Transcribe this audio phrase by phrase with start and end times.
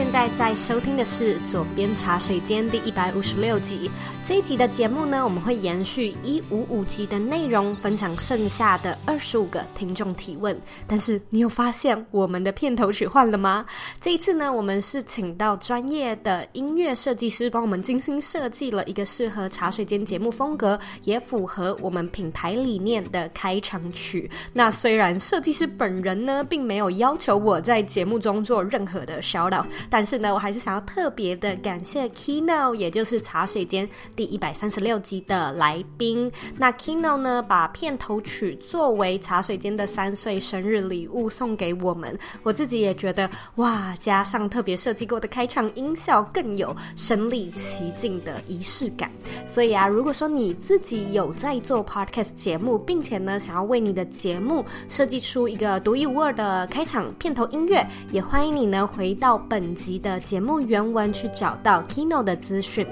[0.00, 3.90] 现在在收听的是《左边茶水间》第一百五十六集。
[4.24, 10.58] 这一集的节目呢，我们会延续一五五集的内容，分享剩下的二十五个听众提问。
[10.86, 13.66] 但是你有发现我们的片头曲换了吗？
[14.00, 24.30] 这一次呢，我们是请到专业的音乐设计师帮我们精心设计了一个适合茶水间节目风格，也符合我们品牌理念的开场曲。
[24.54, 29.66] 那虽然设计师本人呢，并没有要求我在节目中做任何的 shout out。
[29.90, 36.30] 但是呢，我还是想要特别的感谢 Kino，也就是茶水间第一百三十六集的来宾。
[36.56, 42.16] 那 Kino 呢，把片头曲作为茶水间的三岁生日礼物送给我们。
[42.44, 49.10] 我自己也觉得哇，加上特别设计过的开场音效，更有身临其境的仪式感。
[49.44, 62.86] 所以啊，如果说你自己有在做 Podcast 节目，并且呢，想要为你的节目设计出一个独一无二的开场片头音乐，也欢迎你呢回到本集的节目原文去找到 Kino 的资讯。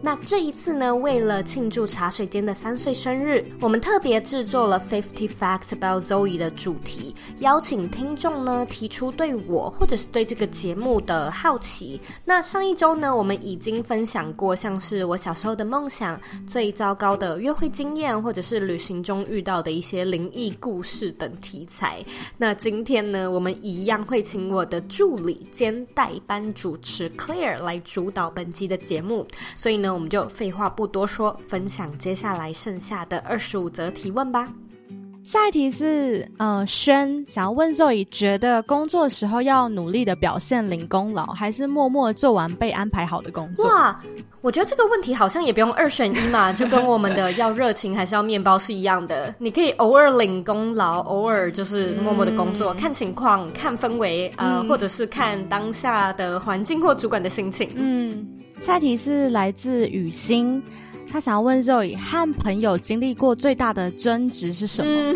[0.00, 12.00] 那这一次呢，为了庆祝茶水间的三岁生日，我们特别制作了 Fifty Facts About Zoe 的主题，邀请听众呢提出对我或者是对这个节目的好奇。
[12.24, 22.04] 那上一周呢，我们已经分享过像是我小时候的梦想、最糟糕的约会经验，或者是旅行中遇到的一些灵异故事等题材。
[22.36, 26.44] 那今天呢，我们一样会请我的助理兼代班。
[26.54, 34.52] 主持 Claire 来主导本期的节目，所以呢，我们就废话不多说，分享接下来剩下的二十五则提问吧。
[35.24, 43.66] 下一题是，嗯，轩想要问 Zoe，觉得工作的时候要努力的表现领功劳，还是默默做完被安排好的工作？
[43.66, 43.98] 哇，
[44.42, 49.34] 我觉得这个问题好像也不用二选一嘛， 就跟我们的要热情还是要面包是一样的。
[49.38, 57.70] 你可以偶尔领功劳，偶尔就是默默的工作，嗯、看情况、看氛围，呃，嗯、或者是看当下的环境或主管的心情。
[57.76, 58.28] 嗯，
[58.60, 60.62] 下一题是来自雨欣。
[61.10, 65.14] 他想要问 Zoe 和朋友经历过最大的争执是什么？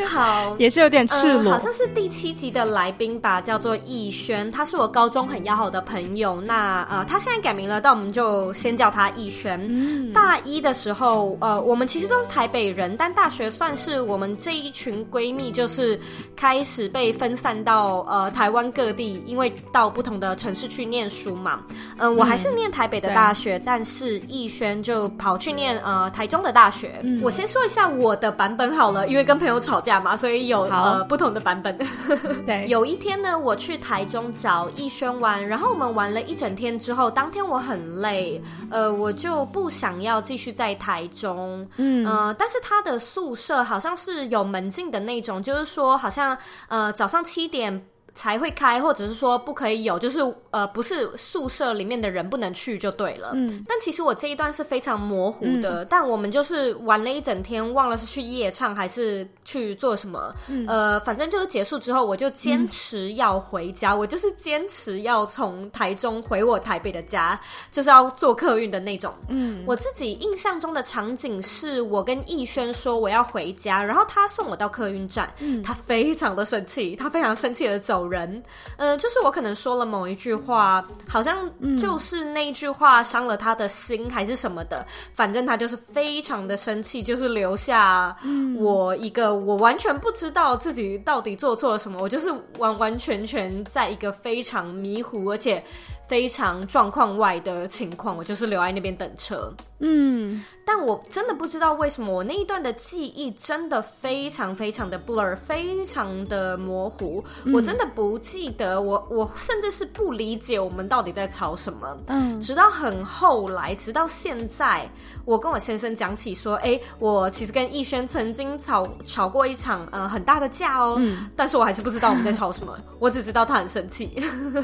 [0.08, 6.40] 好，也是有点赤裸，呃，好像是第七集的来宾吧，叫做逸轩，他是我高中很要好的朋友。
[6.40, 9.58] 那呃，他现在改名了，但我们就先叫他逸轩。
[9.68, 15.98] 嗯，大一的时候，呃，我们其实都是台北人，但大学算是我们这一群闺蜜，就是
[16.36, 21.62] 开始被分散到呃台湾各地，因为到不同的城市去念书嘛。
[21.96, 27.00] 呃、嗯，我还是念台北的大学，但是逸轩就跑去念呃台中的大学。
[27.02, 31.76] 嗯，我先说一下我的版本好了，因为跟朋友吵架嘛，所以有呃不同的版本。
[32.44, 41.66] 对，有一天呢，我去台中找逸轩玩，然后我们玩了一整天之后，当天我很累，呃，我就不想要继续在台中。
[41.76, 46.36] 嗯呃，但是他的宿舍好像是有门禁的那种，就是说好像
[46.68, 47.86] 呃早上七点。
[48.18, 50.18] 才会开，或者是说不可以有，就是
[50.50, 53.30] 呃，不是宿舍里面的人不能去就对了。
[53.34, 55.84] 嗯，但其实我这一段是非常模糊的。
[55.84, 60.34] 嗯、但我们就是玩了一整天，忘了是去夜唱还是去做什么。
[60.48, 63.92] 嗯、呃，反正就是结束之后，我就坚持要回家。
[63.92, 67.40] 嗯、我就是坚持要从台中回我台北的家，
[67.70, 69.14] 就是要坐客运的那种。
[69.28, 75.32] 嗯，我自己印象中的场景是我跟逸轩说我要回家，然后他送我到客运站。
[75.38, 78.07] 嗯，他非常的生气，他非常生气的走。
[78.08, 78.42] 人，
[78.76, 88.16] 嗯、呃，就是我可能说了某一句话，好像就是那一句话伤了他的心，还是什么的，反正他就是非常的生气，就是留下
[88.56, 95.62] 我一个我完全不知道自己到底做错了什么，我就是完完全全在一个非常迷糊而且
[96.08, 99.52] 非常状况外的情况，我就是留在那边等车。
[99.80, 107.22] 嗯，但我真的不知道为什么我那一段的记忆真的非常非常的 blur，非常的模糊。
[107.44, 111.96] 嗯、我真的不记得，我我甚至是不理解我们到底在吵什么。
[112.08, 114.90] 嗯，直到很后来，直到现在，
[115.24, 120.96] 我跟我先生讲起说，哎、欸，我其实跟逸轩曾经吵吵过一场呃很大的架哦。
[120.98, 124.10] 嗯，但是我还是不知道我们在吵什么，我只知道他很生气。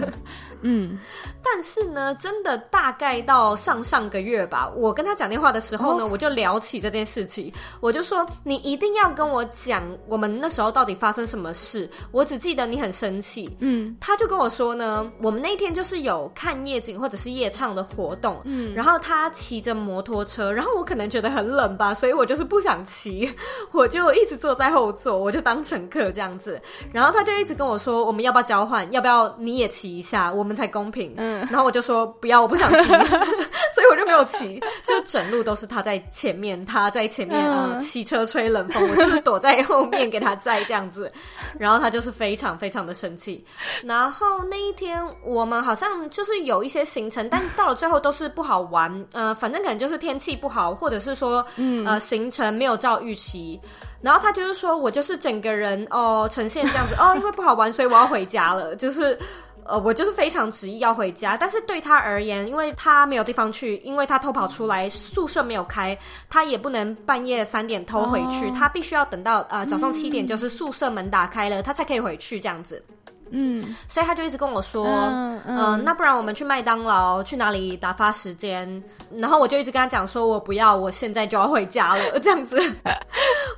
[0.67, 0.99] 嗯，
[1.41, 11.87] 但是呢，真的大概到上上个月吧，我跟跟他讲电话的时候呢，哦、我就聊起这件事情，我就说你一定要跟我讲我们那时候到底发生什么事。
[12.11, 23.31] 我只记得你很生气，嗯，他就跟我说呢，我们那天就是有看夜景或者是夜唱的活动，嗯，然后他骑着摩托车，然后我可能觉得很冷吧，所以我就是不想骑，
[23.71, 26.59] 我就一直坐在后座，我就当乘客这样子，
[26.91, 32.85] 然后他就一直跟我说，我们要不要交换，要不要你也骑一下，我们才公平，嗯，然后我就说不要，我不想骑。
[33.75, 41.11] 所以我就没有骑，就整路都是他在前面，他在前面啊，骑车吹冷风，我就是躲在后面给他载这样子。
[41.59, 43.45] 然后他就是非常非常的生气。
[43.83, 49.07] 然后那一天我们好像就是有一些行程，但到了最后都是不好玩。
[49.13, 51.45] 呃，反正可能就是天气不好，或者是说
[51.85, 53.61] 呃行程没有照预期。
[54.01, 59.19] 然后他就是说我就是整个人哦呈现这样子哦，因为不好玩，所以我要回家了，就是。
[59.67, 65.97] 呃，我就是非常执意要回家，但是对他而言，因为他没有地方去，因为他偷跑出来，宿舍没有开，
[66.29, 72.83] 他也不能半夜三点偷回去，哦、他必须要等到呃早上七点，就是宿舍门打开了，嗯、他才可以回去这样子。
[73.31, 78.81] 嗯，所以他就一直跟我说，嗯，那不然我们去麦当劳，去哪里打发时间？
[79.17, 82.61] 然后我就一直跟他讲说，我不要，我现在就要回家了，这样子。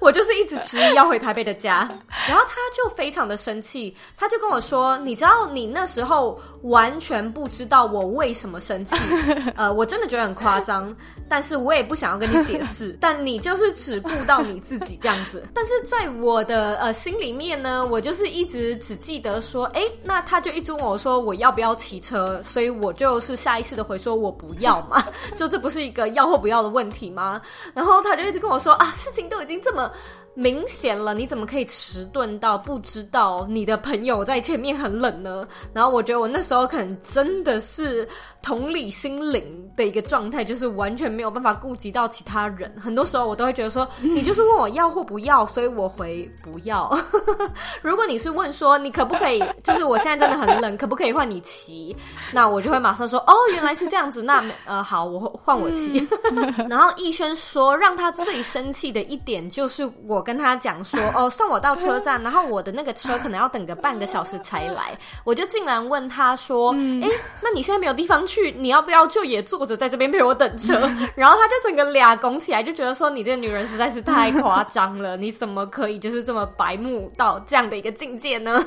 [0.07, 1.79] 我就是一直执意要回台北的家，
[2.29, 8.95] 然后他就非常的生气，他就跟我说，你知道你那时候完全不知道我为什么生气，
[9.57, 10.95] 呃，我真的觉得很夸张，
[11.29, 15.45] 但是我也不想要跟你解释，但你就是只步到你自己这样子。
[15.53, 19.67] 但是在我的呃心里面呢，我就是一直只记得说。
[19.75, 25.03] 哎，那他就一直问我说我要不要骑车，所以我就是下意识的回说我不要嘛，
[25.35, 27.43] 就这不是一个要或不要的问题吗？
[27.75, 29.91] 然后他就一直跟我说啊，事情都已经这么。
[29.97, 30.26] ん?
[30.39, 35.49] 明显了，你怎么可以迟钝到不知道你的朋友在前面很冷呢？
[35.73, 38.07] 然后我觉得我那时候可能真的是
[38.43, 39.43] 同理心灵
[39.75, 42.71] 的一个状态，就是完全没有办法顾及到其他人。
[42.79, 46.95] 很多时候我都会觉得说，你就是问我要或不要，所以我回不要。
[47.81, 51.97] 如果你是问说你可不可以，就是我现在真的很冷，可不可以换你骑？
[52.31, 56.07] 那我就会马上说，哦，原来是这样子，那呃好，我换我骑。
[56.69, 60.26] 然后逸轩说，让他最生气的一点就是我。
[60.27, 67.09] 跟他讲说 哦，送我到车站，然后我的那个车可能要等个半个小时才来，我就竟然问他说，哎，
[67.41, 70.81] 那你现在没有地方去，你要不要就也坐着在这边陪我等车？
[71.15, 78.61] 然后他就整个俩拱起来，就觉得说你这个女人实在是太夸张了， 你怎么可以就是这么白目到这样的一个境界呢？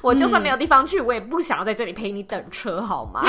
[0.00, 3.22] 我就算没有地方去，我也不想要在这里陪你等车，好吗？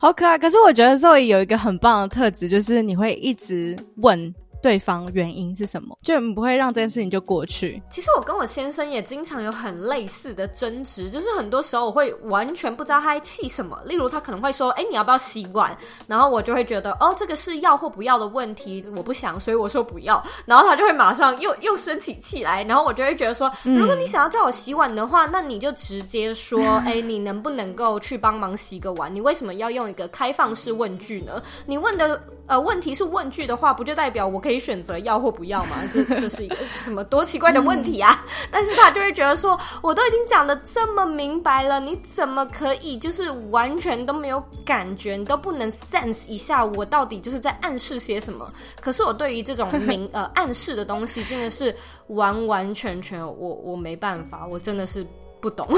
[0.00, 0.36] 好可爱。
[0.36, 4.34] 可是我觉得 Zoe 有一个很棒的特质，就是你会一直问。
[4.62, 5.98] 对方原因是什么？
[6.02, 7.82] 就不会让这件事情就过去。
[7.90, 13.78] 其实我跟我先生也经常有很类似的争执，就是很多时候我会完全不知道他在气什么。
[13.84, 15.76] 例如他可能会说：“哎，你要不要洗碗？”
[16.06, 31.42] 然后我就会觉得：“哦，这个是要或不要的问题，我不想，所以我说不要。”然后他就会马上又又生起气来，然后我就会觉得说：“如果你想要叫我洗碗的话， 那你就直接说：‘哎，你能不能够去帮忙洗个碗？’你为什么要用一个开放式问句呢？
[31.66, 35.76] 你问的。”呃，问题是问句的话，不就代表我可以选择要或不要吗？
[35.92, 38.24] 这 这是一个什么多奇怪的问题啊！
[38.24, 48.50] 嗯、但是他就会觉得说，我都已经讲的这么明白了，你怎么可以就是完全都没有感觉，你都不能 sense 一下我到底就是在暗示些什么？
[48.80, 51.74] 可是我对于这种明 呃暗示的东西，真的是
[52.08, 55.06] 完完全全我我没办法，我真的是。
[55.42, 55.68] 不懂，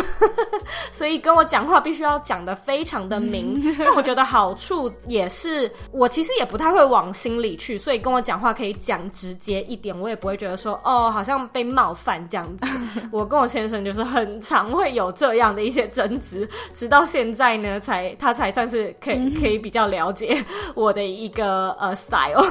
[0.93, 3.61] 所以跟我讲话必须要讲的非常的明。
[3.81, 12.67] 但我觉得好处也是，我其实也不太会往心里去，所以跟我讲话可以讲直接一点，我也不会觉得说哦，好像被冒犯这样子。
[13.11, 20.37] 我跟我先生就是很常会有这样的一些争执，直到现在呢，才他才算是可以可以比较了解
[20.75, 22.45] 我的一个呃 style。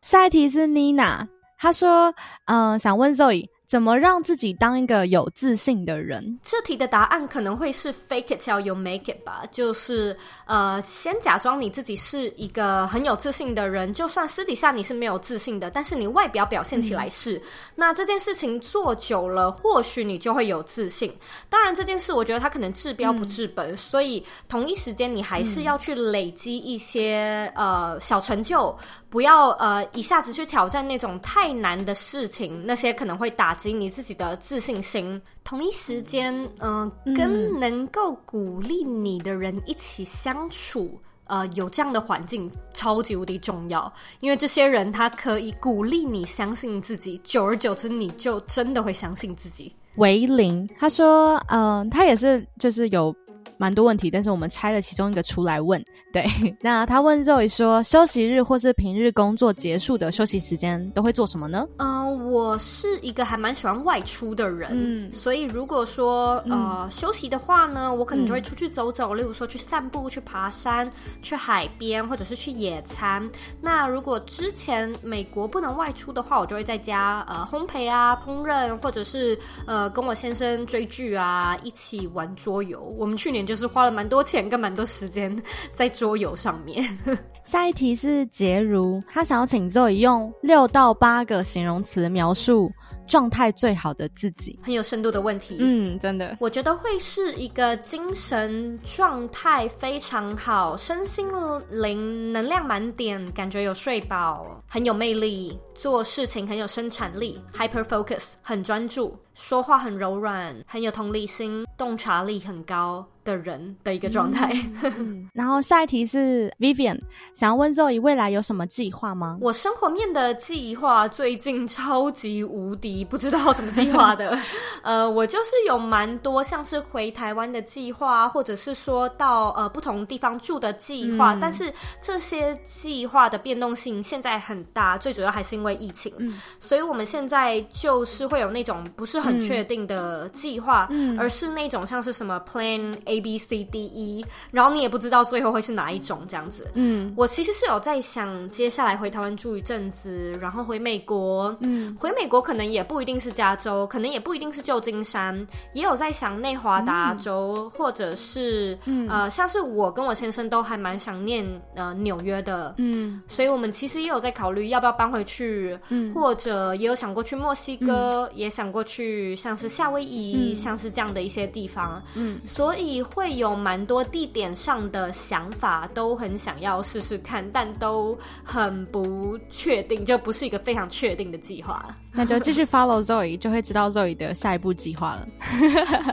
[0.00, 1.26] 下一题是 Nina，
[1.58, 2.14] 她说
[2.44, 3.48] 嗯、呃，想问 Zoe。
[3.66, 6.38] 怎么让自己当一个有自信的人？
[6.44, 17.42] 这题的答案可能会是 fake it till you make it 吧，就是呃，先假装你自己是一个很有自信的人，就算私底下你是没有自信的，但是你外表表现起来是，嗯、
[17.74, 21.12] 那这件事情做久了，或许你就会有自信。
[21.50, 28.78] 当然，这件事我觉得它可能治标不治本，嗯、所以同一时间你还是要去累积一些、嗯、呃小成就，
[29.10, 33.55] 不要呃一下子去挑战那种太难的事情，那些可能会打。
[33.56, 49.74] 及你自己的自信心，同一时间，呃、嗯，跟能够鼓励你的人一起相处，呃，有这样的环境超级无敌重要，因为这些人他可以鼓励你相信自己，久而久之，你就真的会相信自己。
[49.96, 53.14] 维林他说，嗯、呃，他也是就是有
[53.58, 55.82] 蛮多问题，但是我们拆了其中一个出来问。
[56.12, 56.26] 对，
[56.60, 61.66] 那他问 Zoe 说，休息日或是平日工作结束的休息时间都会做什么呢？
[61.78, 70.90] 嗯、呃，我是一个还蛮喜欢外出的人，嗯，所以如果说呃、嗯、休息的话呢，我可能就会出去走走，嗯、例如说去散步、去爬山、
[71.22, 73.26] 去海边，或者是去野餐。
[73.60, 82.80] 那如果之前美国不能外出的话，我就会在家呃烘焙啊、烹饪，或者是呃跟我先生追剧啊，一起玩桌游。
[82.98, 85.34] 我们去年就是花了蛮多钱跟蛮多时间
[85.72, 86.84] 在桌游上面。
[87.44, 92.72] 下一题是杰如，他想要请 Zoe 用六到八个形容词描述
[93.06, 95.58] 状态最好的自己，很有深度的问题。
[95.60, 101.24] 嗯，真的，我觉得会是一个精神状态非常好，身心
[101.70, 113.06] 灵能量满点，感觉有睡饱，很有魅力，做事情很有生产力，hyper focus，很专注，说话很柔软，很有同理心，洞察力很高。
[113.26, 114.52] 的人的一个状态，
[114.84, 116.96] 嗯， 然后下一题是 Vivian
[117.34, 119.36] 想要问 Zoe 未来有什么计划吗？
[119.40, 124.38] 我生活面的计划最近超级无敌不知道怎么计划的，
[124.82, 146.70] 呃，我就是有蛮多像是回台湾的计划，或者是说到呃不同地方住的计划，嗯，但是这些计划的变动性现在很大，最主要还是因为疫情，嗯，所以我们现在就是会有那种不是很确定的计划，嗯，而是那种像是什么 Plan A B C D E，然后你也不知道最后会是哪一种这样子。
[146.74, 151.56] 嗯，我其实是有在想，接下来回台湾住一阵子，然后回美国。
[151.60, 162.74] 嗯，回美国可能也不一定是加州，可能也不一定是旧金山，也有在想内华达州，嗯、或者是、嗯、呃，像是我跟我先生都还蛮想念呃纽约的。
[162.78, 168.96] 嗯，所以我们其实也有在考虑要不要搬回去，嗯，或者也有想过去墨西哥，嗯、也想过去
[169.36, 172.02] 像是夏威夷，嗯、像是这样的一些地方。
[172.14, 173.02] 嗯，所以。
[173.16, 181.94] 会有蛮多地点上的想法，都很想要试试看，但都很不确定，就不是一个非常确定的计划。
[182.12, 185.26] 那就继续 follow Zoe，就会知道 Zoe 的下一步计划了。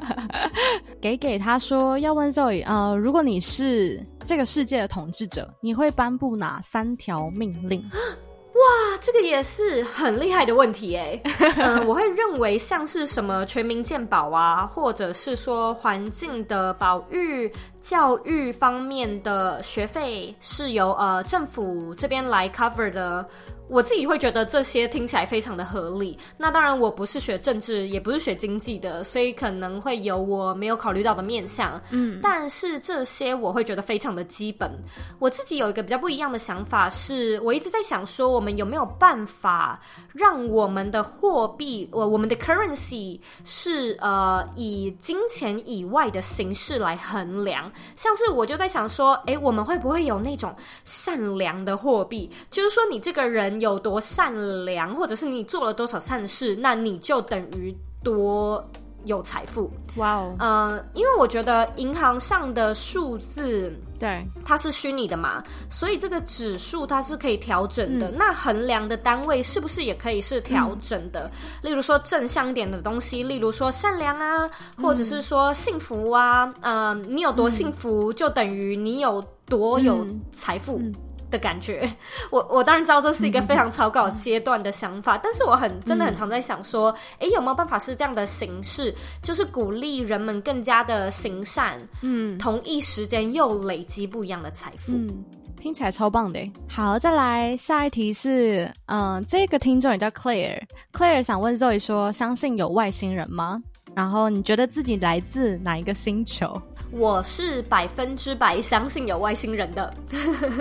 [1.01, 7.83] 给给他说要问 Zoe，呃，如果你是这个世界的统治者，你会颁布哪三条命令？
[8.63, 11.20] 哇，这个也是很厉害的问题哎。
[11.58, 17.51] 嗯、 呃，我会认为像是什么全民健保啊，或者是说环境的保育、
[17.82, 23.27] 教育方面的学费是由呃政府这边来 cover 的。
[23.70, 26.17] 我自己会觉得这些听起来非常的合理。
[26.38, 31.82] 那当然，我不是学政治，也不是学经济的，所以可能会有我没有考虑到的面向。
[31.89, 34.70] 嗯，但是这些我会觉得非常的基本。
[35.17, 39.79] 我自己有一个比较不一样的想法是，我一直在想说，我们有没有办法
[40.13, 47.72] 让我们的货币，我我们的 currency 是呃以金钱以外的形式来衡量。
[47.96, 50.53] 像是我就在想说，诶，我们会不会有那种
[50.84, 52.29] 善良的货币？
[52.51, 53.52] 就是说，你这个人。
[53.62, 54.33] 有多善
[54.65, 58.63] 良，或者是你做了多少善事，那你就等于多
[59.05, 59.72] 有财富。
[59.98, 68.10] 哇哦，呃，因为我觉得银行上的数字，对，它是虚拟的嘛，所以这个指数它是可以调整的。
[68.10, 71.29] 嗯、那衡量的单位是不是也可以是调整的？
[71.31, 71.31] 嗯、
[71.62, 74.50] 例如说正向一点的东西，例如说善良啊，
[74.81, 80.77] 或者是说幸福啊，嗯、呃，你有多幸福，就等于你有多有财富。
[80.79, 80.95] 嗯嗯
[81.33, 81.91] 的感觉，
[82.31, 95.25] 我我当然知道这是一个非常草稿阶段的想法，嗯、但是我很真的很常在想说，哎、嗯，有没有办法是这样的形式，就是鼓励人们更加的行善，嗯，同一时间又累积不一样的财富，嗯，
[95.59, 96.39] 听起来超棒的。
[96.69, 103.61] 好，再来下一题是，嗯、呃，这个听众也叫 Claire，Claire 想问 Zoe 说，相信有外星人吗？
[103.95, 106.59] 然后你觉得自己来自哪一个星球？
[106.91, 109.91] 我是百分之百相信有外星人的。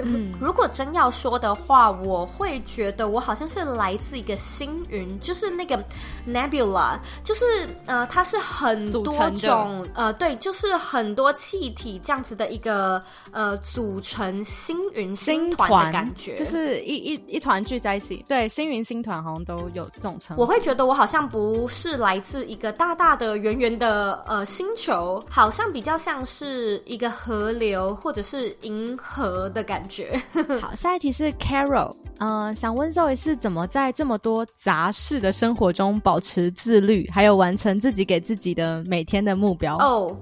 [0.03, 5.79] 嗯、 如果真要说的话，我会觉得我好像是来自一个星云，就是那个
[6.27, 7.45] nebula，就是
[7.85, 18.25] 呃，它是很多种呃，对，就是很多气体这样子的一个呃组成星云星团的感觉，就是一一一团聚在一起。
[18.27, 20.43] 对，星云星团好像都有这种称呼。
[20.43, 26.23] 我会觉得我好像不是来自一个大大的圆圆的呃星球，好像比较像。
[26.25, 30.19] 是一个河流或者是银河的感觉。
[30.63, 39.77] 好，下一题是 Carol，呃，想问 Zoe 是怎么在这么多杂事的生活中保持自律，还有完成自己给自己的每天的目标？
[39.79, 40.17] 哦，oh,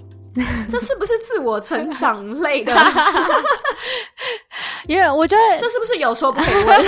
[0.69, 2.75] 这是不是自我成长类的？
[4.88, 6.80] 因为我觉得这是不是有说不可以问？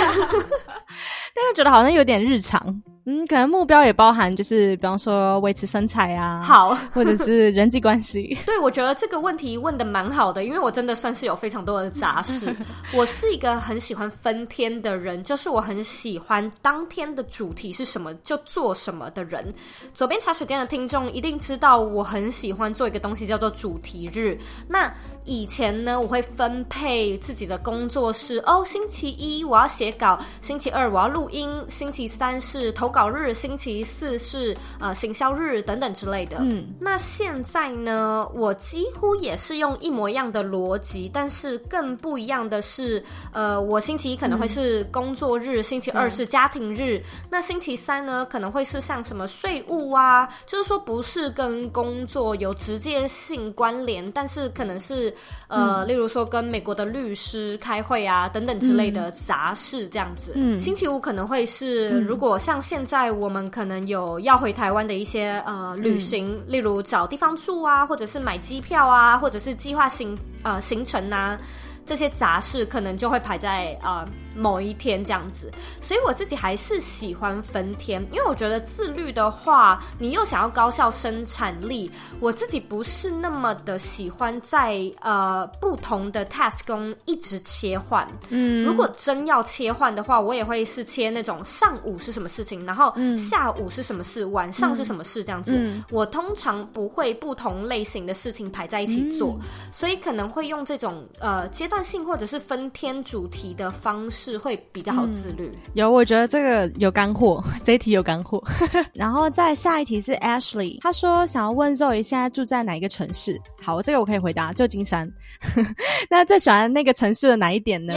[1.35, 2.81] 但是觉得好像有点日常。
[3.05, 8.37] 嗯，可能目标也包含就是，比方说维持身材啊，好， 或者是人际关系。
[8.45, 12.55] 对，我觉得这个问题问的蛮好的，因为我真的算是有非常多的杂事。
[12.95, 19.53] 我是一个很喜欢分天的人，就是我很喜欢当天的主题是什么就做什么的人。
[19.93, 24.37] 左边茶水间的听众一定知道，我很喜欢做一个东西叫做主题日。
[24.65, 24.89] 那
[25.25, 36.37] 以前呢，我会分配自己的工作是哦，星期一我要写稿，星期二我要录音，星期三是投稿日，星期四是呃行销日等等之类的。
[36.39, 55.13] 嗯，那现在呢，我几乎也是用一模一样的逻辑，但是更不一样的是，呃，我星期一可能会是工作日，嗯、星期二是家庭日，那星期三呢可能会是像什么税务啊，就是说不是跟工作有直接性关联，但是可能是
[55.47, 60.33] 呃，嗯、例如说跟美国的律师开会啊等等之类的杂事这样子。
[60.35, 63.33] 嗯，星期五可能会是、嗯、如果像现在我。
[63.33, 71.35] 们可能有要回台湾的一些呃旅行，嗯、例如找地方住啊，或者是买机票啊，或者是计划行呃行程啊，
[71.83, 74.05] 这些杂事可能就会排在啊。
[74.05, 88.07] 呃某一天这样子，所以我自己还是喜欢分天，因为我觉得自律的话，你又想要高效生产力，我自己不是那么的喜欢在呃不同的 task 中一直切换。
[88.29, 95.55] 嗯，如果真要切换的话，我也会是切那种上午是什么事情，然后下午是什么事，晚上是什么事这样子。
[95.57, 104.22] 嗯，我通常不会不同类型的事情排在一起做，嗯，所以可能会用这种呃阶段性或者是分天主题的方式。
[104.23, 105.51] 是会比较好自律。
[105.53, 108.41] 嗯、有，我觉得这个有干货， 这一题有干货。
[108.95, 113.37] 然后再下一题是 Ashley，他说想要问 Zoe 现在住在哪一个城市？
[113.61, 115.11] 好，这个我可以回答，旧金山。
[116.09, 117.93] 那最喜欢那个城市的哪一点呢？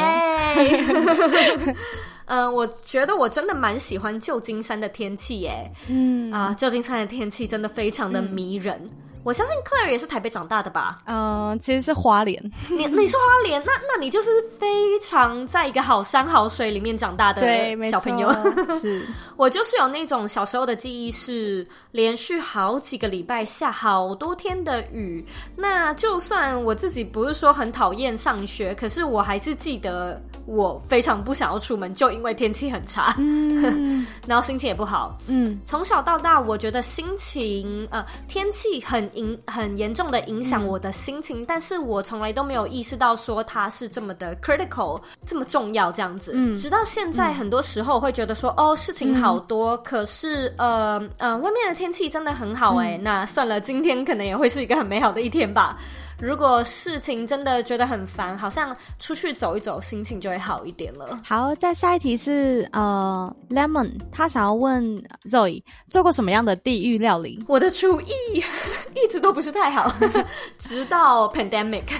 [2.26, 5.70] 嗯、呃，我觉得我真的蛮喜欢旧金山的天气耶。
[5.88, 8.76] 嗯啊，旧金山的天气真的非常的迷人。
[8.84, 10.98] 嗯我相信 Claire 也是台北长大的吧？
[11.06, 12.40] 嗯、呃，其实是花莲。
[12.70, 17.42] 你你是花莲，那那你就是非常在一个好山好水里面长大的
[17.90, 18.32] 小朋友。
[18.80, 19.04] 是，
[19.36, 25.26] 我就是有那种小时候的记忆，是连续好几个礼拜下好多天的雨。
[25.56, 35.18] 那就算我自己不是说很讨厌上学，可是我还是记得我非常不想要出门，就因为天气很差，嗯、 然后心情也不好。
[35.26, 39.10] 嗯，从小到大，我觉得心情呃天气很。
[39.16, 46.32] 影很严重的影响我的心情，嗯、但是我从来都没有意识到说它是这么的 critical，这么重要这样子。
[46.34, 55.78] 嗯，直到现在，很多时候会觉得说，嗯、哦，事情好多，嗯、可是呃呃，外面的天气真的很好哎，嗯、那算了，今天可能也会是一个很美好的一天吧。
[56.20, 61.20] 如果事情真的觉得很烦，好像出去走一走，心情就会好一点了。
[61.24, 64.84] 好，再下一题是呃，Lemon，他想要问
[65.24, 67.44] Zoe 做过什么样的地狱料理？
[67.46, 68.10] 我的厨艺
[68.94, 69.92] 一直都不是太好，
[70.56, 71.84] 直到 pandemic。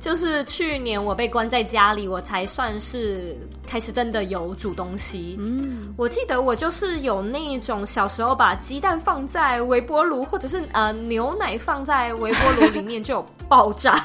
[0.00, 5.36] 就是去年我被关在家里，我才算是开始真的有煮东西。
[5.38, 14.04] 嗯，我记得我就是有那种小时候把鸡蛋放在微波炉，或者是呃牛奶放在微波炉里面就爆炸。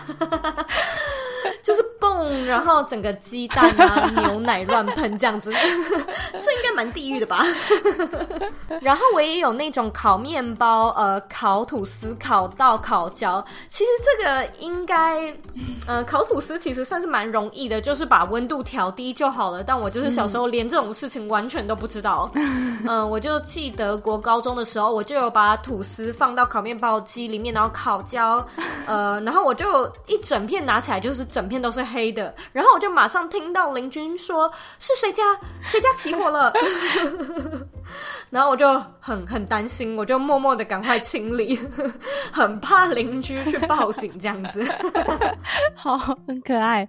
[1.64, 5.52] 就是蹦，然后整个鸡蛋啊、牛奶乱喷这样子，
[6.40, 7.46] 这应该蛮地狱的吧？
[8.82, 13.44] 然后我也有那种烤面包、呃，烤吐司、烤到烤焦。
[13.70, 15.34] 其实这个应该，
[15.88, 19.64] 呃，烤吐司其实算是蛮容易的，就是把温度调低就好了。
[19.64, 22.30] 但我就是小时候连这种事情完全都不知道。
[22.36, 28.46] 嗯、呃，我就记得国高中的时候，我就有把吐司放到烤面包机里面，然后烤焦。
[28.86, 31.26] 呃，然后我就一整片拿起来就是。
[31.38, 35.22] 整片都是黑的，然后我就马上听到邻居说是谁家
[35.64, 36.52] 谁家起火了，
[38.32, 38.68] 然后我就
[39.00, 41.60] 很很担心，我就默默的赶快清理，
[42.34, 44.66] 很怕邻居去报警这样子，
[45.78, 45.96] 好，
[46.28, 46.88] 很可爱。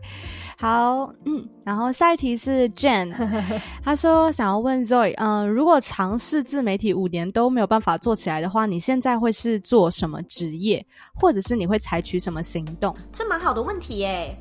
[0.60, 3.14] 好，嗯，然后下一题是 Jane，
[3.84, 12.92] 他说想要问 Zoe，嗯、呃，如果尝试自媒体五年都没有办法做起来的话，你现在会是做什么职业，或者是你会采取什么行动？
[13.12, 14.36] 这蛮好的问题耶。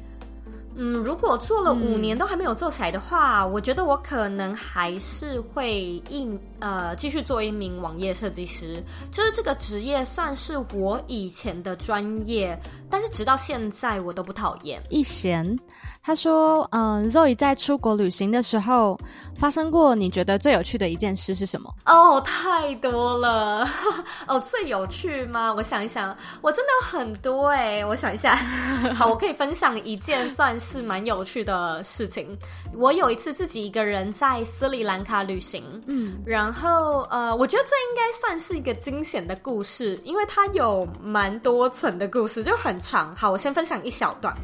[0.79, 5.73] 嗯，如果做了五年都还没有做起来的话，嗯、我觉得我可能还是会
[6.07, 8.83] 一呃继续做一名网页设计师。
[9.11, 12.55] 就是这个职业算是我以前的专业，
[12.91, 14.79] 但是直到现在我都不讨厌。
[14.89, 15.57] 一贤
[16.03, 18.97] 他说：“嗯、呃，Zoe 在出国旅行的时候
[19.35, 23.67] 发生过你觉得最有趣的一件事是什么？”哦，太多了。
[24.27, 25.51] 哦，最有趣吗？
[25.53, 27.83] 我想一想，我真的有很多哎。
[27.83, 28.35] 我想一下，
[28.95, 30.66] 好，我可以分享一件算是。
[30.67, 32.37] 是蛮有趣的事情。
[32.73, 43.15] 我有一次自己一个人在斯里兰卡旅行，嗯，然后呃，我觉得这应该算是一个惊险的故事，因为它有蛮多层的故事，就很长。
[43.15, 44.35] 好，我先分享一小段。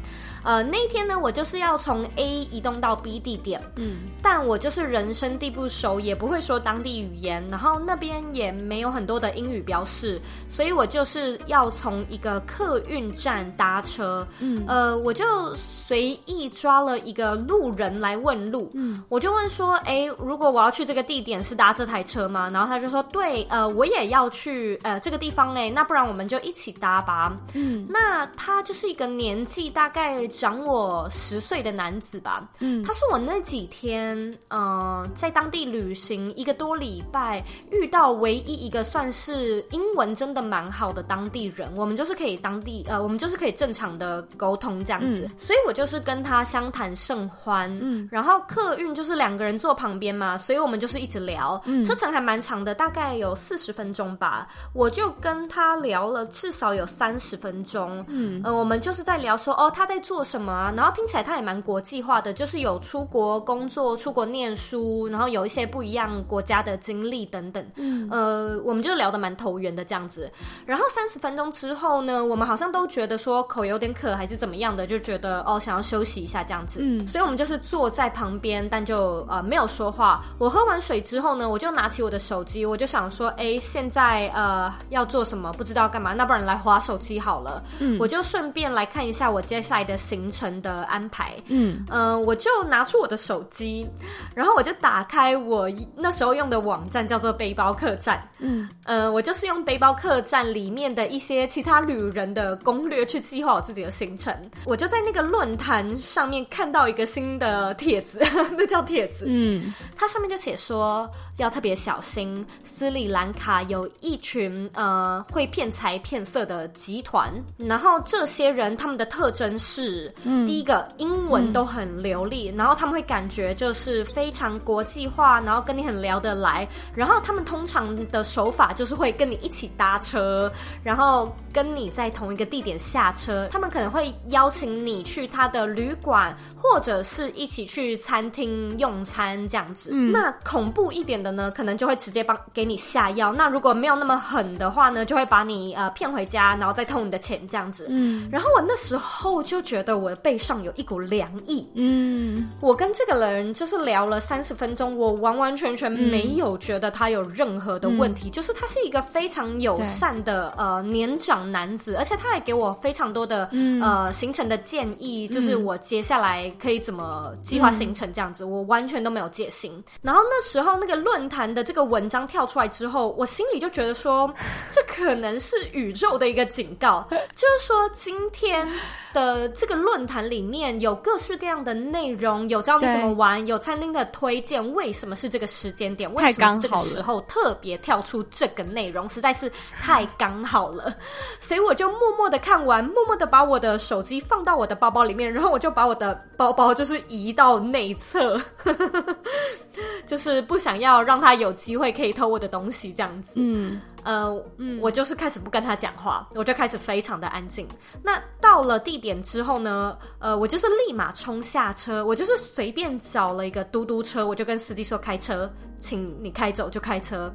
[0.42, 22.48] 呃，那一天呢，我就是要从 A 移动到 B 地点，嗯，但我就是人生地不熟，也不会说当地语言，然后那边也没有很多的英语标示，所以我就是要从一个客运站搭车，嗯，呃，我就随意抓了一个路人来问路，嗯，我就问说，哎，如果我要去这个地点是搭这台车吗？
[22.52, 30.24] 然后他就说，对，呃，我也要去，呃，这个地方嘞，那不然我们就一起搭吧，嗯，那他就是一个年纪大概。
[30.34, 60.24] 长我十岁的男子吧，嗯，他是我那几天，嗯、在当地旅行一个多礼拜遇到唯一一个算是英文真的蛮好的当地人，我们就是可以当地，呃，我们就是可以正常的沟通这样子，所以我就是跟他相谈甚欢，嗯，然后客运就是两个人坐旁边嘛，所以我们就是一直聊，嗯，车程还蛮长的，大概有四十分钟吧，我就跟他聊了至少有三十分钟，嗯，呃，我们就是在聊说，哦，他在做。
[60.24, 60.72] 什么啊？
[60.74, 67.62] 然后听起来他也蛮国际化的，就是有出国工作、出国念书，然后有一些不一样国家的经历等等。
[67.76, 70.32] 嗯，呃，我们就聊得蛮投缘的这样子。
[70.64, 76.80] 然后三十分钟之后呢，我们好像都觉得说口有点渴还是怎么样的，就觉得哦想要休息一下这样子。
[76.82, 80.24] 嗯，所以我们就是坐在旁边，但就呃没有说话。
[80.38, 85.52] 我喝完水之后呢，我就拿起我的手机，我就想说，哎，现在呃要做什么？
[85.52, 86.14] 不知道干嘛？
[86.14, 87.62] 那不然来划手机好了。
[87.80, 89.98] 嗯，我就顺便来看一下我接下来的。
[90.14, 93.88] 行程的安排，嗯嗯、呃，我就拿出我的手机，
[94.34, 95.66] 然后我就打开我
[95.96, 104.30] 那时候用的网站，叫做背包客栈，嗯嗯、呃，我就是用背包客栈里面的一些其他旅人的攻略去计划我自己的行程。
[104.66, 108.20] 我就在那个论坛上面看到一个新的帖子，
[108.56, 111.08] 那叫帖子，嗯，它上面就写说
[111.38, 120.12] 要特别小心斯里兰卡有一群呃会骗财骗色的集团，然后这些人他们的特征是。
[120.24, 130.50] 嗯、第一个英文都很流利，嗯、然后他们会感觉就是非常国际化，然后跟你很聊得来，然后他们通常的手法就是会跟你一起搭车，
[130.82, 139.90] 然后跟你在同一个地点下车，他们可能会邀请你去他的旅馆，或者是一起去餐厅用餐这样子。
[139.92, 143.32] 嗯、那恐怖一点的呢，可能就会直接帮给你下药。
[143.32, 147.86] 那如果没有那么狠的话呢，就会把你呃骗回家，然后再偷你的钱这样子。
[147.88, 149.94] 嗯，然后我那时候就觉得。
[149.94, 151.66] 我的背上有一股凉意。
[151.74, 169.82] 嗯，我跟这个人就是聊了三十分钟，我完完全全没有觉得他有任何的问题，嗯、就是他是一个非常友善的呃年长男子，而且他还给我非常多的、嗯、呃行程的建议，就是我接下来可以怎么计划行程这样子，嗯、我完全都没有戒心。
[170.02, 174.32] 然后那时候那个论坛的这个文章跳出来之后，我心里就觉得说，
[174.70, 178.68] 这可能是宇宙的一个警告， 就是说今天。
[179.14, 184.74] 的这个论坛里面有各式各样的内容，有教你怎么玩，有餐厅的推荐。
[184.74, 186.12] 为什么是这个时间点？
[186.14, 189.08] 为什么是这个时候特别跳出这个内容？
[189.08, 189.48] 实在是
[189.80, 190.92] 太刚好了，
[191.38, 198.40] 所以我就默默的看完，默默的把我的手机放到我的包包里面，然后我就把我的包包就是移到内侧，
[200.06, 203.32] 就是不想要让他有机会可以偷我的东西，这样子。
[203.36, 203.80] 嗯。
[204.04, 207.66] 呃，嗯，我就是开始不跟他讲话，我就开始非常的安静。
[208.02, 217.32] 那到了地点之后呢，呃，我就是立马冲下车，我就是随便找了一个嘟嘟车，我就跟司机说开车，请你开走就开车。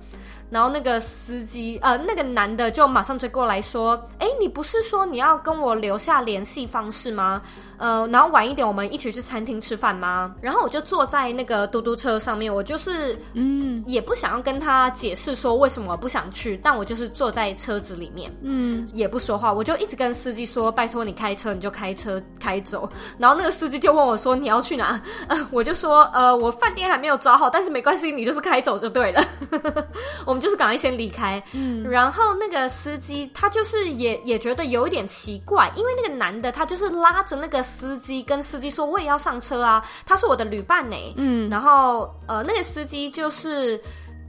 [0.51, 7.39] 然后那个司机，呃，那个男的就马上追过来说：“哎，你不是说你要跟我留下联系方式吗？
[7.77, 29.21] 呃，然后晚一点我们一起去餐厅吃饭吗？”然后我就坐在那个嘟嘟车上面，我就是，嗯，也不想要跟他解释说为什么我不想去，但我就是坐在车子里面，嗯，也不说话，我就一直跟司机说：“拜托你开车，你就开车开走。”然后那个司机就问我说：“你要去哪？”呃， 我就说：“呃，我饭店还没有找好，但是没关系，你就是开走就对了。
[30.25, 30.39] ”我们。
[30.39, 43.77] 就是赶快先离开，嗯，然后那个司机他就是也也觉得有一点奇怪，因为那个男的他就是拉着那个司机，跟司机说我也要上车啊，他是我的旅伴呢，嗯，然后呃那个司机就是。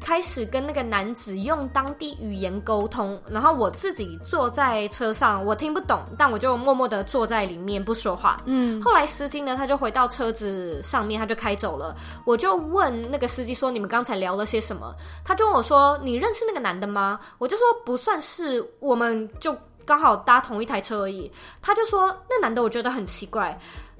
[0.00, 8.38] 开始跟那个男子用当地语言沟通，然后我自己坐在车上，我听不懂，但我就默默的坐在里面不说话。
[8.46, 11.94] 嗯，后来司机呢，他就回到车子上面，他就开走了。
[12.24, 23.56] 我就问那个司机说：“你们刚才聊了些什么？”他就问我说：“你认识那个男的吗？”我就说：“不算是，我们就刚好搭同一台车而已。”他就说：“那男的我觉得很奇怪。”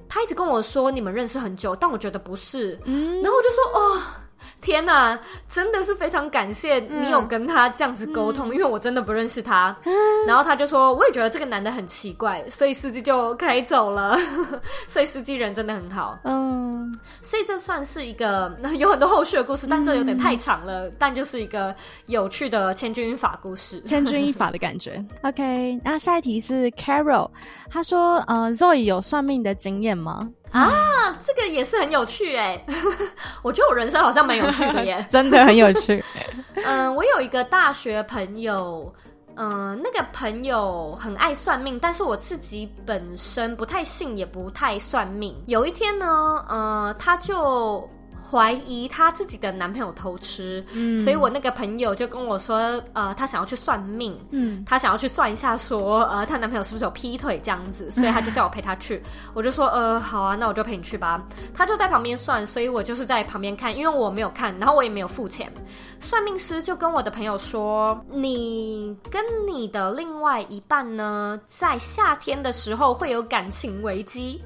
[0.09, 2.77] 他一直跟我说你们认识很久，但我觉得不是。
[2.85, 4.01] 嗯，然后我就说哦。
[4.61, 5.17] 天呐，
[5.49, 9.75] 真的是非常感谢你有跟他这样子沟通，嗯、因为我真的不认识他。
[9.85, 9.93] 嗯、
[10.27, 14.17] 然后他就说，我也觉得这个男的很奇怪，所以司机就开走了。
[14.87, 16.19] 所以司机人真的很好。
[16.23, 20.87] 嗯，所以这算是一个 有很多后续的故事，但这有点太长了。
[20.87, 21.75] 嗯、但就是一个
[22.07, 25.03] 有趣的千钧一发故事，千钧一发的感觉。
[25.23, 27.29] OK，那下一题是 Carol，
[27.69, 32.63] 他说：“呃，Zoe 有算命的经验吗？”啊，这个也是很有趣哎，
[33.41, 36.03] 我觉得我人生好像蛮有趣的耶， 真的很有趣。
[36.65, 38.93] 嗯，我有一个大学朋友，
[39.35, 45.35] 嗯，那个朋友很爱算命，但是我自己本身不太信，也不太算命。
[45.47, 47.89] 有一天呢，嗯，他就。
[48.31, 59.01] 怀疑她自己的男朋友偷吃，嗯，所以我那个朋友就跟我说，呃，她想要去算命，嗯，她想要去算一下说，说呃，她男朋友是不是有劈腿这样子， 所以她就叫我陪她去，
[59.33, 61.21] 我就说，呃，好啊，那我就陪你去吧。
[61.53, 65.51] 她就在旁边算，所以我就是在旁边看，因为我没有看，然后我也没有付钱。
[65.99, 74.41] 算命师就跟我的朋友说，你跟你的另外一半呢，在夏天的时候会有感情危机。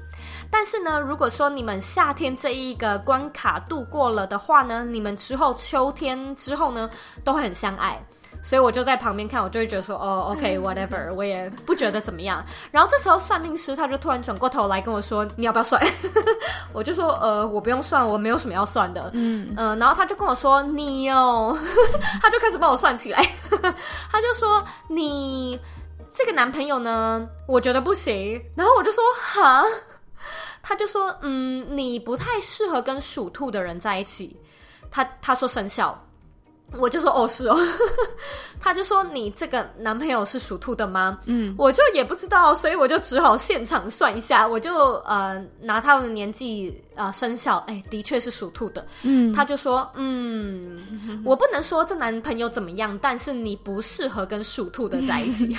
[0.56, 6.88] 但是呢，如果说你们夏天这一个关卡度过了的话呢，你们之后秋天之后呢，
[7.22, 8.02] 都会很相爱。
[8.42, 12.42] 所以我就在旁边看，我就会觉得说，哦，OK，whatever，我也不觉得怎么样。
[12.70, 15.78] 然后这时候算命师他就突然转过头来跟我说，你要不要算？
[16.72, 19.10] 我就说，呃，我不用算，我没有什么要算的。
[19.12, 21.54] 嗯嗯、呃，然后他就跟我说，你哦，
[22.22, 23.22] 他就开始帮我算起来。
[24.10, 25.60] 他就说，你
[26.10, 28.42] 这个男朋友呢，我觉得不行。
[28.54, 29.62] 然后我就说，哈。
[30.68, 34.36] 他就说：“嗯，你不太适合跟属兔的人在一起。”
[34.90, 35.96] 他他说生肖，
[36.72, 37.56] 我就说：“哦，是哦。
[38.58, 44.44] ”他就说：“你这个男朋友是属兔的吗？”嗯，我就也不知道，所以我就只好现场算一下。
[44.44, 48.84] 我就呃拿他的年纪啊、呃、生肖，哎，的确是属兔的。
[49.04, 55.56] 嗯，他就说：“嗯，我不能说这男朋友怎么样，但是你不适合跟属兔的在一起。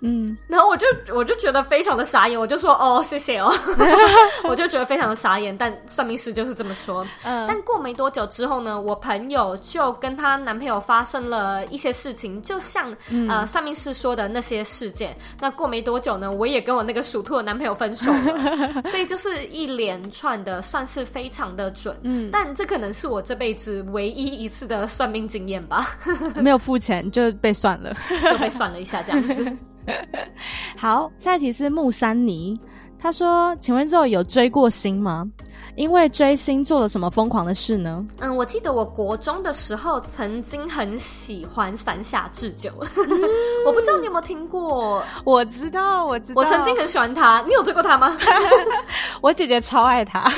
[0.00, 3.52] 嗯，然后我就我就觉得非常的傻眼，我就说哦，谢谢哦，
[4.44, 5.56] 我就觉得非常的 傻眼。
[5.56, 7.06] 但算命师就是这么说。
[7.24, 15.16] 嗯，但过没多久之后呢，我朋友就跟她男朋友发生了一些事情，就像、嗯、呃算命师说的那些事件。
[15.40, 21.96] 那过没多久呢，我也跟我那个属兔的男朋友分手了， 所以就是一连串的，算是非常的准。
[22.02, 25.88] 嗯，但这可能是我这辈子唯一一次的算命经验吧。
[26.36, 27.96] 没有付钱就被算了，
[28.30, 29.56] 就被算了一下这样子。
[30.76, 32.58] 好，下一题是木三尼，
[32.98, 35.26] 他说：“请问 Zoe 有追过星吗？
[35.76, 43.10] 因为追星做了什么疯狂的事呢？”嗯，我记得我国中的时候曾经很喜欢三下智久，嗯、
[43.66, 45.02] 我不知道你有没有听过？
[45.24, 47.42] 我知道，我知道，我曾经很喜欢他。
[47.46, 48.16] 你有追过他吗？
[49.20, 50.30] 我姐姐超爱他，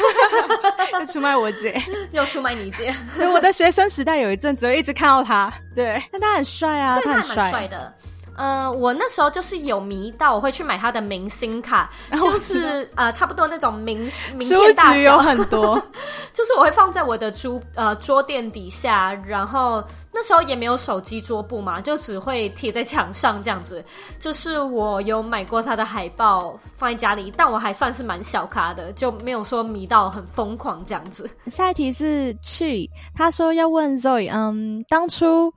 [0.92, 1.80] 又出卖我姐，
[2.10, 2.94] 又出卖你姐。
[3.32, 7.92] 我的学生时代有一阵子我一直看到他，对，但他很帅啊，他很帅的。
[8.38, 11.90] 呃，我那时候就是有迷到，我会去买他的明星卡，
[12.22, 13.98] 就是呃，差不多那种明
[14.38, 15.76] 明片大小，有很多，
[16.32, 23.84] 就是我会放在我的桌呃桌垫底下，然后那时候也没有手机桌布嘛，就只会贴在墙上这样子。
[24.20, 31.28] 就是我有买过他的海报放在家里，但我还算是蛮小咖的，就没有说迷到很疯狂这样子。
[31.46, 35.52] 下一题是去，他说要问 Zoe，嗯，当初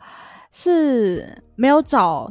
[0.52, 2.28] 是没有找。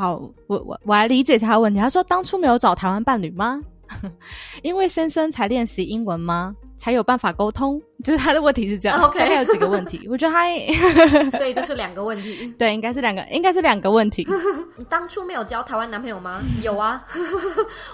[0.00, 0.14] 好，
[0.46, 1.78] 我我我来理解一下他问题。
[1.78, 3.60] 他说当初没有找台湾伴侣吗？
[4.64, 6.56] 因为先生才练习英文吗？
[6.78, 7.78] 才有办法沟通？
[8.04, 10.44] 就是他的问题是这样， OK，他有几个问题，我觉得他，
[11.38, 14.26] 所以这是两个问题， 对，应该是两个，应该是两个问题。
[14.76, 16.40] 你当初没有交台湾男朋友吗？
[16.62, 17.04] 有啊，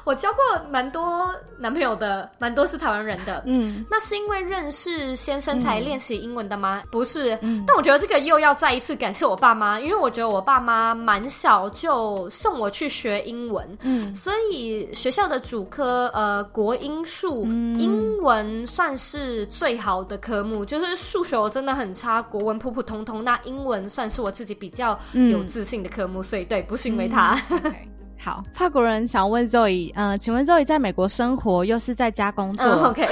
[0.05, 3.42] 我交过蛮多男朋友的，蛮多是台湾人的。
[3.47, 6.83] 嗯，那是因为认识先生才练习英文的吗？
[6.85, 23.24] 嗯、不是，嗯、但我觉得这个又要再一次感谢我爸妈，因为我觉得我爸妈蛮小就送我去学英文，嗯，所以学校的主科呃国英数、嗯、英文算是最好的科目就是数学我真的很差，国文普普通通。
[23.24, 27.35] 那英文算是我自己比较有自信的科目，嗯、所以对，不是因为他。
[27.50, 27.74] 嗯 okay.
[28.18, 33.07] 好，法国人想问 Zoe，嗯、呃，请问 Zoe 在美国生活又是在家工作、嗯、，OK，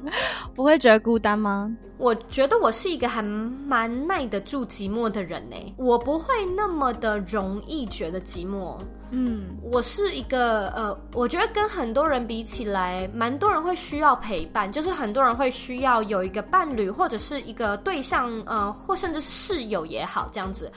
[0.54, 1.70] 不会觉得孤单吗？
[1.98, 8.76] 我觉得我是一个还蛮耐得住寂寞的人呢，我不会那么的容易觉得寂寞。
[9.10, 20.70] 嗯，我是一个呃，我觉得跟很多人比起来，蛮多人会需要陪伴，就是很多人会需要有一个伴侣或者是一个对象，呃，或甚至是室友也好，这样子。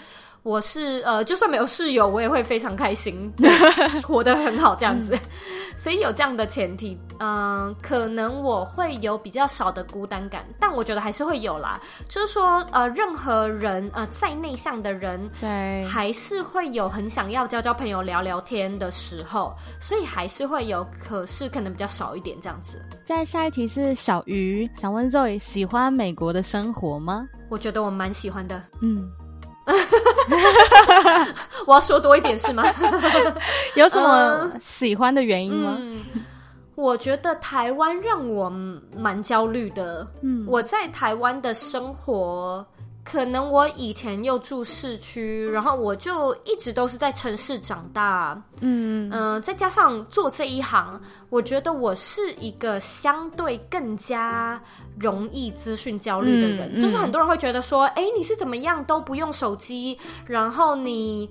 [0.49, 3.31] 我是呃，就算没有室友，我也会非常开心，
[4.01, 5.13] 活得很好这样子。
[5.13, 5.19] 嗯、
[5.77, 11.79] 所以有这样的前提，嗯、呃，可能我会有比较少的孤单感，但我觉得还是会有啦。
[12.07, 22.81] 就是说，呃，任何人呃，再内向的人，对，还是会有很想要交交朋友、聊聊天的时候，所以还是会有，可是可能比较少一点这样子。
[23.05, 27.29] 再下一题是小鱼想问 Zoe，喜欢美国的生活吗？
[27.49, 29.07] 我觉得我蛮喜欢的，嗯。
[31.65, 32.63] 我要说多一点是吗？
[33.75, 35.77] 有什么喜欢的原因吗？
[35.79, 36.01] 嗯，
[36.75, 38.51] 我觉得台湾让我
[38.97, 40.05] 蛮焦虑的。
[40.21, 42.65] 嗯，我在台湾的生活。
[43.03, 54.61] 可能我以前又住市区，然后我就一直都是在城市长大，嗯嗯、呃，再加上做这一行，我觉得我是一个相对更加
[54.99, 56.69] 容易资讯焦虑的人。
[56.75, 61.27] 嗯嗯、就是很多人会觉得说，哎，你是怎么样都不用手机，然后你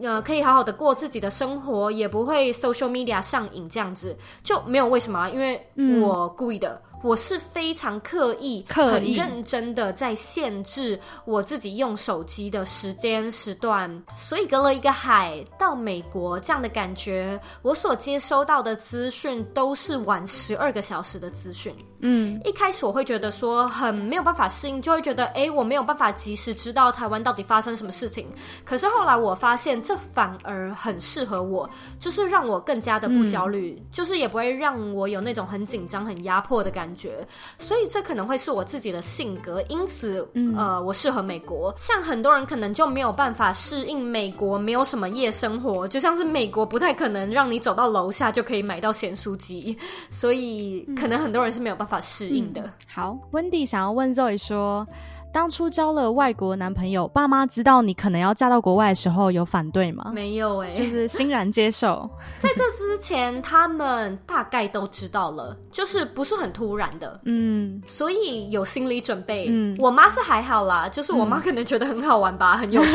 [0.00, 5.28] 呃可以好好的过自己的生活，也不会 social media 上瘾这样子，就没有为什么啊？
[5.28, 5.60] 因为
[6.00, 6.80] 我故意的。
[7.02, 21.74] 我是非常刻意、刻意、很认真的在限制我自己用手机的时间时段，所以隔了一个海到美国这样的感觉，我所接收到的资讯都是晚十二个小时的资讯。
[22.00, 28.26] 嗯，一开始我会觉得说很没有办法适应，就会觉得诶，我没有办法及时知道台湾到底发生什么事情。
[28.64, 31.68] 可是后来我发现这反而很适合我，
[32.00, 36.88] 就是让我更加的不焦虑，嗯、就是也不会让我有那种很紧张、很压迫的感觉。
[36.88, 37.26] 感觉，
[37.58, 41.74] 所以这可能会是我自己的性格，因此，嗯、呃，我适合美国。
[41.76, 49.76] 像很多人可能就没有办法适应美国，没有什么夜生活，就像是美国不太可能让你走到楼下就可以买到咸酥鸡，
[50.08, 52.60] 所以可能很多人是没有办法适应的。
[52.62, 54.86] 嗯、好，Wendy 想要问 Zoe 说。
[55.30, 60.10] 当初交了外国男朋友，爸妈知道你可能要嫁到国外的时候，有反对吗？
[60.14, 62.08] 没有哎、欸，就是欣然接受。
[62.40, 69.48] 在这之前，他们大概都知道了，就是不是很突然的，嗯，所以有心理准备。
[69.50, 72.92] 嗯，我妈是还好啦，就是我妈可能觉得很好玩吧，嗯、很有趣。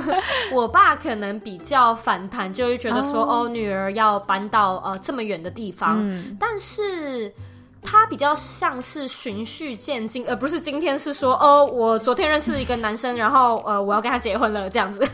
[0.54, 7.30] 我爸可能比较反弹，就会觉得说，哦，哦，女儿要搬到呃这么远的地方，嗯、但是。
[7.84, 15.06] 他比较像是循序渐进，而不是今天是说哦，我昨天认识一个男生，然后呃，我要跟他结婚了这样子。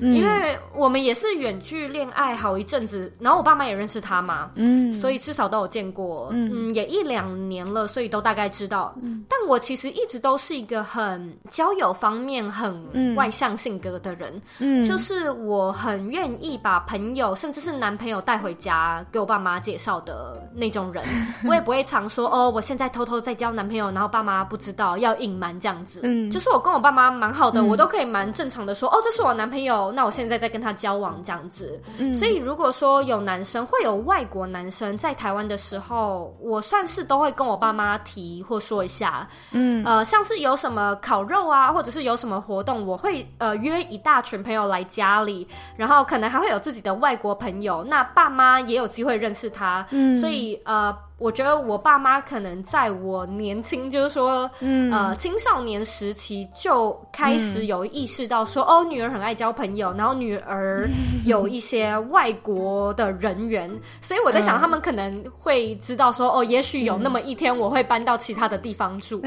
[0.00, 8.94] 嗯、 因为我们也是远距恋爱好一阵子，然后我爸妈也认识他嘛，嗯，所以至少都有见过，嗯，嗯，也一两年了，所以都大概知道。
[9.00, 21.04] 嗯、但我其实一直都是一个很交友方面很外向性格的人，嗯，就是我很愿意把朋友甚至是男朋友带回家给我爸妈介绍的那种人，
[21.46, 22.06] 我也不会藏。
[22.08, 26.00] 说哦，我现在偷偷在交男朋友，然后爸妈不知道，要隐瞒这样子。
[26.02, 31.80] 嗯，就是我跟我爸妈蛮好的，嗯、我都可以蛮正常的说哦，这是我男朋友，那我现在在跟他交往这样子。
[31.98, 39.28] 嗯，所以如果说有男生会有外国男生在台湾的时候，我算是都会跟我爸妈提或说一下。
[39.52, 49.86] 嗯，呃，像是有什么烤肉啊，或者是有什么活动，我会呃约一大群朋友来家里，然后可能还会有自己的外国朋友，那爸妈也有机会认识他。
[49.90, 50.96] 嗯，所以呃。
[51.18, 60.88] 我觉得我爸妈可能在我年轻，就是说，嗯、呃，青少年时期就开始有意识到说，嗯、哦，女儿很爱交朋友，然后女儿
[61.24, 63.68] 有一些外国的人员，
[64.00, 69.20] 所以我在想，他们可能会知道说，哦，也许有那么一天我会搬到其他的地方住，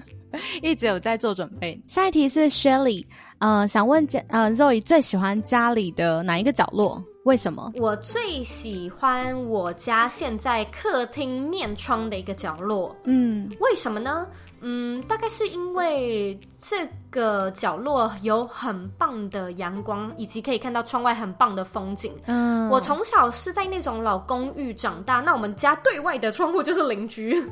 [0.60, 1.80] 一直有在做准备。
[1.86, 3.06] 下一题是 Shelly，
[3.38, 7.02] 嗯、呃，想问家，呃，Zoe 最喜欢家里的哪一个角落？
[7.24, 7.70] 为什么？
[7.76, 12.96] 我最喜欢我家现在客厅面窗的一个角落。
[13.04, 14.26] 嗯，为什么呢？
[14.64, 22.12] 嗯，大概是因为这个角落有很棒的阳光，以及可以看到窗外很棒的风景。
[22.26, 27.42] 嗯，我从小是在那种老公寓长大，那我们家对外的窗户就是邻居。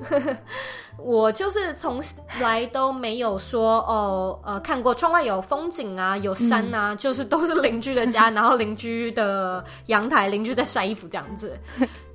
[0.97, 2.01] 我就是从
[2.41, 11.59] 来都没有说哦，呃，看过窗外有风景啊，有山啊，嗯、就是都是邻居的家，然后邻居的阳台，邻居在晒衣服这样子。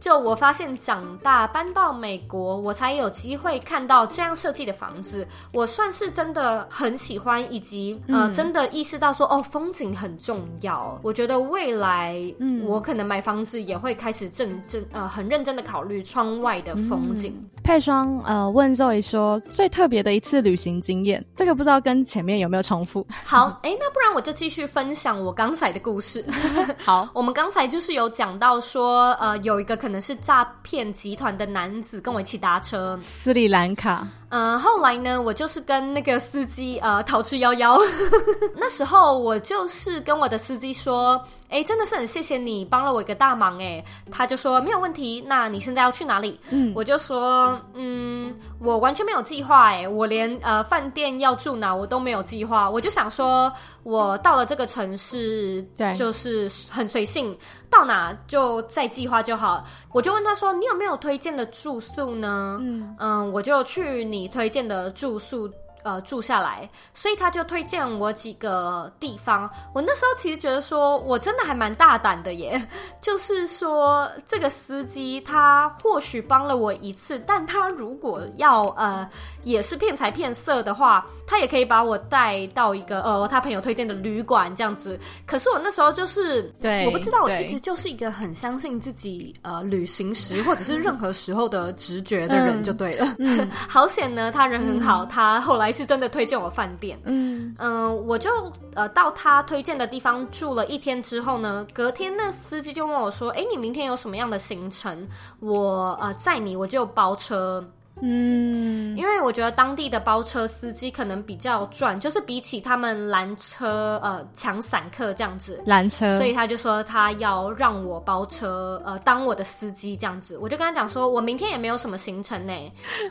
[0.06, 5.02] 就我发现长大搬到美国，我才有机会看到这样设计的房。
[5.02, 10.96] 子，我算是真的很喜欢，以及呃，真的意识到说，哦，风景很重要。
[11.02, 17.34] 我觉得未来，嗯，我可能买房子也会开始正正呃，很认真的考虑窗外的风景。
[17.55, 23.04] 嗯、佩双呃问 Zoe 说，最特别的一次旅行经验，这个不知道跟前面有没有重复？
[23.25, 26.23] 好，哎、欸，那不然我就继续分享我刚才的故事。
[26.78, 34.07] 好， 我们刚才就是有讲到说，呃，有一个可能是诈骗集团的男子跟我一起搭车，斯里兰卡。
[34.36, 37.79] 呃，后来呢，我就是跟那个司机呃逃之夭夭。
[38.53, 41.23] 那时候我就是跟我的司机说。
[41.47, 43.81] 哎，真的是很谢谢你帮了我一个大忙哎！
[44.11, 46.38] 他就说没有问题，那你现在要去哪里？
[46.49, 53.49] 嗯，我就说嗯，我完全没有计划哎，我连呃饭店要住哪我都没有计划，我就想说
[53.83, 57.38] 我到了这个城市，对，就是很随性，
[57.69, 59.63] 到哪就再计划就好。
[59.93, 62.57] 我就问他说，你有没有推荐的住宿呢？
[62.59, 65.51] 嗯嗯，我就去你推荐的住宿。
[65.86, 69.47] 呃，住下来，所以他就推荐我几个地方。
[69.71, 72.59] 我那时候其实觉得说，我真的还蛮大胆的耶。
[72.99, 79.07] 就是说，这个司机他或许帮了我一次，但他如果要呃，
[79.43, 84.99] 也是骗财骗色的话，他也可以把我带到一个呃，他朋友推荐的旅馆这样子。
[85.27, 93.15] 可是我那时候就是，对，我不知道，我一直就是一个很相信自己呃，旅行时或者是任何时候的直觉的人就对了。
[93.19, 95.74] 嗯， 好险呢，他人很好，嗯、他后来。
[95.76, 98.30] 是真的推荐我饭店，嗯嗯、呃，我就
[98.73, 105.07] 呃到他推荐的地方住了一天之后呢，隔天那司机就问我说：“哎，你明天有什么样的行程？
[105.39, 107.63] 我呃载你，我就包车。”
[108.02, 115.64] 嗯，因为我觉得当地的包车司机可能比较赚，就是比起他们拦车呃抢散客这样子。
[115.66, 122.54] 拦车，所以他就说他要让我包车呃当我的司机这样子，我就跟他讲说，我明天也没有什么行程呢，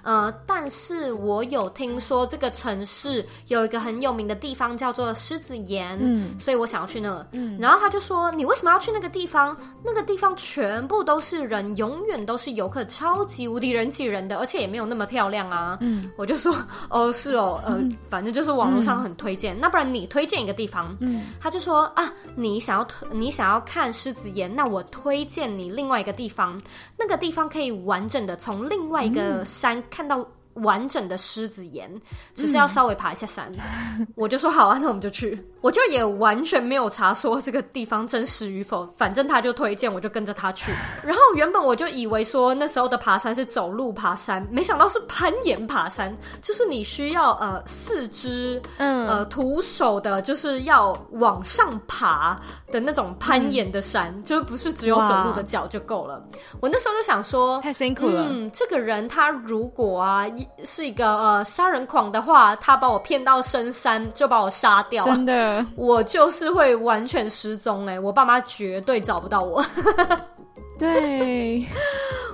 [0.02, 9.56] 呃，但是我有听说这个城市有一个很有名的地方叫做狮子岩，嗯，所以我想要去那，嗯，然后他就说你为什么要去那个地方？
[9.82, 14.73] 那个地方全部都是人，永远都是游客，超级无敌人挤人的，而且也。
[14.74, 16.52] 没有那么漂亮啊，嗯，我就说
[16.90, 26.60] 哦，是哦，呃，嗯、反正就是网络上很推荐，嗯、那不然你推荐一个地方，嗯，他就说啊，你想要推，你想要看狮子岩，那我推荐你另外一个地方，
[26.98, 30.26] 那个地方可以完整的从另外一个山看到。
[30.58, 31.90] 完整的狮子岩，
[32.32, 33.52] 只是要稍微爬一下山。
[33.98, 35.36] 嗯、 我就说好啊，那我们就去。
[35.64, 40.70] 我就也完全没有查说这个地方真实与否， 反正他就推荐，我就跟着他去。
[41.02, 52.38] 然后原本我就以为说那时候的爬山是走路爬山，没想到是攀岩爬山，就是你需要呃四肢嗯呃徒手的，就是要往上爬
[52.70, 56.22] 的那种攀岩的山，嗯、就不是只有走路的脚就够了。
[56.60, 60.26] 我那时候就想说太辛苦了，嗯，这个人他如果啊。
[60.64, 69.64] 是一个呃杀人狂的话，他把我骗到深山就把我杀掉，真的，我就是会完全失踪哎，我爸妈绝对找不到我。
[70.78, 71.64] 对，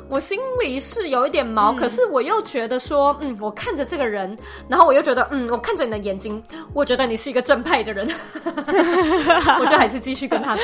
[0.09, 6.43] 我心里是有一点毛，嗯、可是我又觉得说，嗯，我看着这个人，然后我又觉得，嗯，我看着你的眼睛，
[6.73, 8.09] 我觉得你是一个正派的人，
[9.61, 10.63] 我就还是继续跟他走。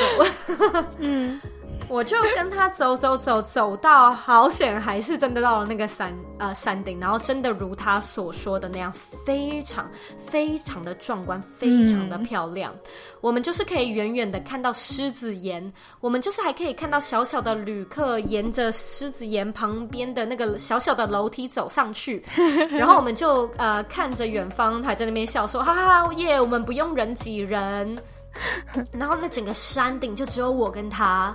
[1.00, 1.40] 嗯。
[1.88, 8.92] 我就跟他走走走，走到好险，还是真的到了那个山呃山顶，然后真的如他所说的那样，
[9.24, 12.72] 非常非常的壮观，非常的漂亮。
[12.74, 22.22] 嗯、我们就是可以远远的看到狮子岩，我们就是还可以看到小小的旅客沿着狮子岩旁边的那个小小的楼梯走上去，
[22.70, 27.96] 然后我们就呃看着远方，还在那边笑说哈哈哈耶，我们不用人挤人。
[28.92, 31.34] 然后那整个山顶就只有我跟他，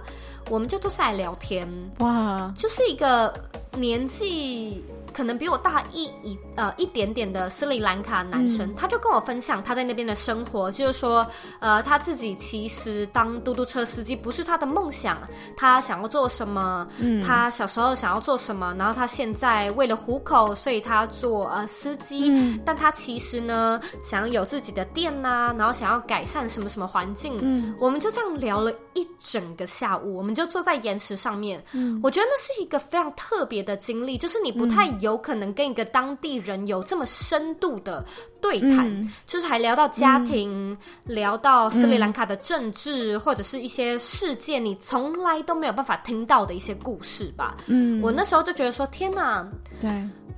[0.50, 1.68] 我们就坐下来聊天，
[2.00, 3.34] 哇，就是一个
[3.78, 4.84] 年纪。
[5.14, 11.26] 可能比我大一一呃一点点的斯里兰卡男生，嗯、他就跟我分享他在那边的生活，就是说，
[11.60, 15.22] 呃，他自己其实当嘟嘟车司机不是他的梦想，
[15.58, 34.90] 他想要做什么，嗯、他小时候想要做什么，然后他现在为了糊口，所以他做呃司机，嗯、但他其实呢想要有自己的店呐、啊，然后想要改善什么什么环境，嗯、我们就这样聊了一整个下午，我们就坐在岩石上面，嗯、我觉得那是一个非常特别的经历，就是你不太。
[35.02, 38.04] 有可能跟一个当地人有这么深度的
[38.40, 47.58] 对谈，嗯、就是还聊到家庭，嗯、聊到斯里兰卡的政治，嗯、或者是一些世界你从来都没有办法听到的一些故事吧。
[47.68, 49.46] 嗯，我那时候就觉得说，天哪，
[49.80, 49.90] 对，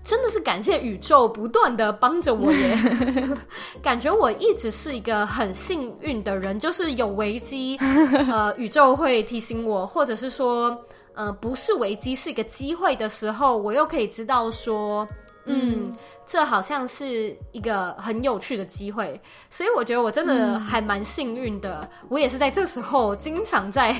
[0.03, 2.77] 真的是感谢宇宙不断的帮着我耶，
[3.81, 7.77] 感觉我一直是一个很幸运的人，就是有危机，
[8.29, 10.77] 呃，宇宙会提醒我，或者是说。
[11.15, 15.07] 呃，不是危机，是一个机会的时候，我又可以知道说，
[15.45, 19.19] 嗯，这好像是一个很有趣的机会，
[19.49, 21.81] 所以我觉得我真的还蛮幸运的。
[21.81, 23.93] 嗯、我也是在这时候经常在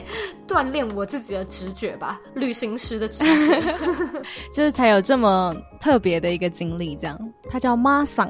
[0.48, 3.76] 锻炼我自己的直觉吧，旅行时的直觉，
[4.54, 6.96] 就是才有这么特别的一个经历。
[6.96, 7.20] 这样，
[7.50, 8.30] 他叫妈桑，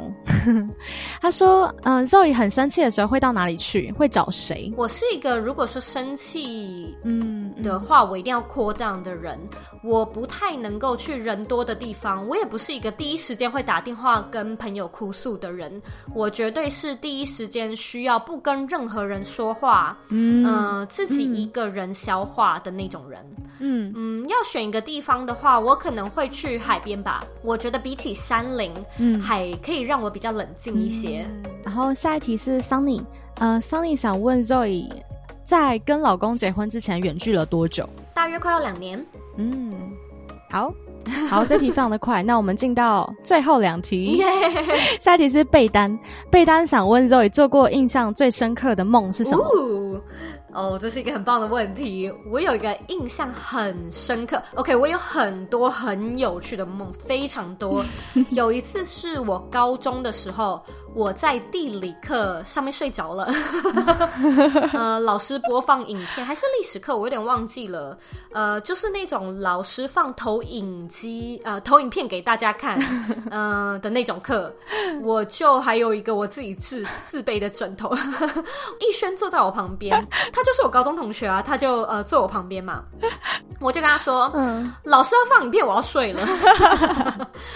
[1.22, 3.91] 他说：“嗯、呃，Zoe 很生气的时候会到哪里去？
[3.91, 9.39] 会找谁？”我是一个如果说生气嗯的话，嗯、我一定要 cool down 的人，
[9.84, 12.91] 我不太能够去人多的地方，我也不是一个。
[13.04, 15.70] 第一时间会打电话跟朋友哭诉的人，
[16.16, 23.20] 我绝对是第一时间需要不跟任何人说话，嗯、呃，自己一个人消化的那种人。
[23.60, 27.22] 嗯嗯，要选一个地方的话，我可能会去海边吧。
[27.41, 31.28] 我觉得比起山林，嗯，海可以让我比较冷静一些。
[31.30, 33.04] 嗯、然后下一题是 Sunny，
[33.36, 34.89] 呃，Sunny 想问 Zoe，
[35.43, 37.88] 在跟老公结婚之前远距了多久？
[38.14, 39.06] 大约快要两年。
[39.36, 39.74] 嗯，
[40.49, 40.74] 好。
[41.30, 44.22] 好，这题非常的快，那我们进到最后两题。
[44.99, 45.97] 下一题是被单，
[46.30, 50.01] 被单想问 Zoe 做过印象最深刻的梦是什么？
[50.54, 52.14] 哦，这是一个很棒的问题。
[52.30, 54.39] 我有一个印象很深刻。
[54.54, 57.84] OK，我有很多很有趣的梦，非常多。
[58.30, 60.62] 有一次是我高中的时候，
[60.96, 63.28] 我在地理课上面睡着了。
[64.74, 67.98] 呃，老师播放影片，还是历史课，我有点忘记了。
[68.32, 72.80] 呃，就是那种老师放投影机，呃，投影片给大家看，
[73.32, 74.54] 嗯、 呃、的那种课。
[75.02, 77.94] 我就还有一个我自己自自备的枕头，
[78.80, 79.91] 逸轩坐在我旁边，
[80.32, 80.44] 他。
[80.44, 82.84] 就是我高中同学啊，他就呃坐我旁边嘛，
[83.62, 86.28] 我就跟他说，嗯，老师要放影片，我要睡了，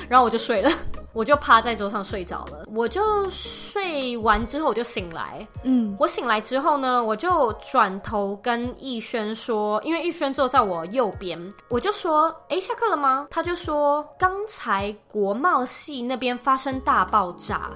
[0.08, 0.72] 然后我就睡了，
[1.12, 2.66] 我就趴在桌上睡着了。
[2.74, 11.38] 我就睡完之后我就醒来，嗯，我醒来之后呢，我就转头跟逸轩说，因为逸轩坐在我右边，
[11.70, 13.28] 我就说，哎，下课了吗？
[13.30, 17.70] 他就说，刚才国贸系那边发生大爆炸。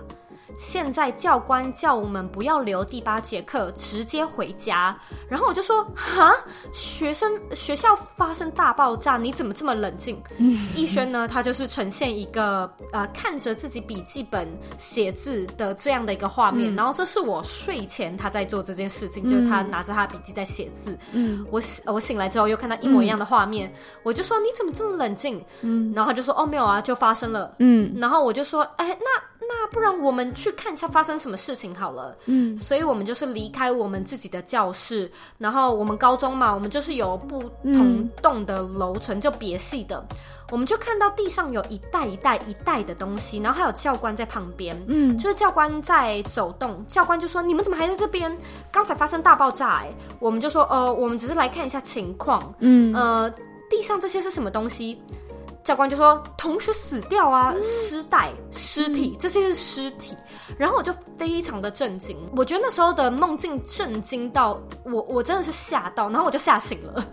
[0.57, 4.97] 现在教官叫我们不要留第八节课，直接回家。
[5.29, 6.33] 然后我就说：哈，
[6.71, 10.21] 学生学校发生大爆炸，你怎么这么冷静？
[10.75, 14.47] 逸轩呢，他就是呈现一个呃看着自己笔记本
[14.77, 16.73] 写字的这样的一个画面。
[16.73, 20.97] 嗯、然后这是我睡前他在做这件事情，嗯、就是他拿着他的笔记在写字。
[21.11, 25.43] 嗯，我我醒来之后又看到一模一样的画面，嗯、我就说：你怎么这么冷静？
[25.61, 27.53] 嗯，然后他就说：哦，没有啊，就发生了。
[27.59, 29.21] 嗯，然后我就说：哎，那。
[29.53, 32.15] 那不然我们去看一下发生什么事情好了。
[32.25, 40.03] 嗯，所以我们就是离开我们自己的教室，然后我们高中嘛，我们就是有不同栋的楼层，就别系的。
[40.51, 44.75] 我们就看到地上有一袋一袋一袋的东西，然后还有教官在旁边。
[44.87, 48.35] 嗯，就是教官在走动，教官就说：“你们怎么还在这边？
[48.69, 53.33] 刚才发生大爆炸。”哎，我们就说：“呃，我们只是来看一下情况。”嗯，呃，
[53.69, 55.01] 地上这些是什么东西？
[55.63, 60.17] 教官就说：“同学死掉啊，尸袋、尸体，这些是尸体。”
[60.57, 67.05] 然后我就非常的震惊，我觉得那时候的梦境震惊到我，我真的是吓到，然后我就吓醒了，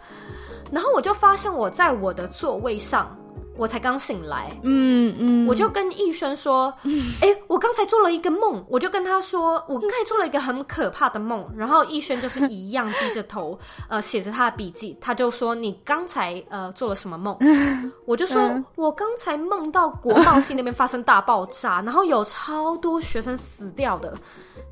[0.73, 3.17] 然后我就发现我在我的座位上。
[3.59, 6.73] 我才刚醒来，嗯嗯，我就跟逸轩说，
[7.21, 13.59] 哎、 欸，我刚才做了一个梦，我就跟他说，我刚才做了一个很可怕的梦，然后逸轩就是一样低着头，
[13.91, 17.37] 呃，写着他的笔记，他就说，你刚才呃做了什么梦？
[18.07, 18.41] 我就说
[18.77, 24.17] 我刚才梦到国贸系那边发生大爆炸，然后有超多学生死掉的，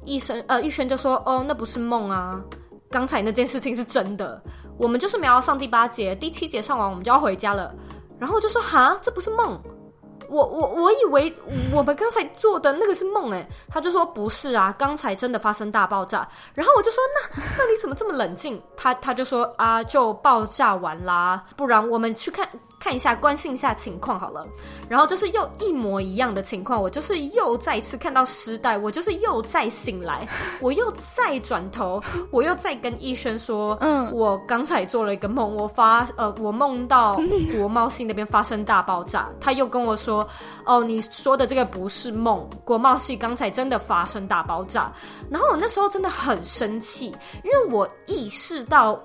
[0.04, 2.40] 医生呃，逸轩就说，哦，那不是梦啊，
[2.88, 4.40] 刚才那件事情是真的，
[4.78, 7.74] 我们就是没有要上第八节，第七节上完我们就要回家了。
[8.18, 9.60] 然后我就说哈，这不是梦，
[10.28, 11.32] 我我我以为
[11.72, 13.46] 我们刚才做的那个是梦诶。
[13.68, 16.26] 他就说不是啊，刚才真的发生大爆炸。
[16.54, 18.60] 然后我就说那那你怎么这么冷静？
[18.76, 22.48] 他他就说啊，就爆炸完啦，不然我们去看。
[22.86, 24.46] 看一下，关心一下情况好了。
[24.88, 30.24] 然后就是又一模一样的情况，我就是又再次看到尸袋，我就是又再醒来，
[30.62, 37.18] 我又再转头，我又再跟医生说，嗯，我刚才做了一个梦，我发呃，我梦到
[37.58, 39.28] 国贸系那边发生大爆炸。
[39.40, 40.24] 他又跟我说，
[40.64, 44.92] 哦，你说的这个不是梦，国贸系刚才真的发生大爆炸。
[45.28, 47.06] 然后我那时候真的很生气，
[47.42, 48.96] 因为我意识到。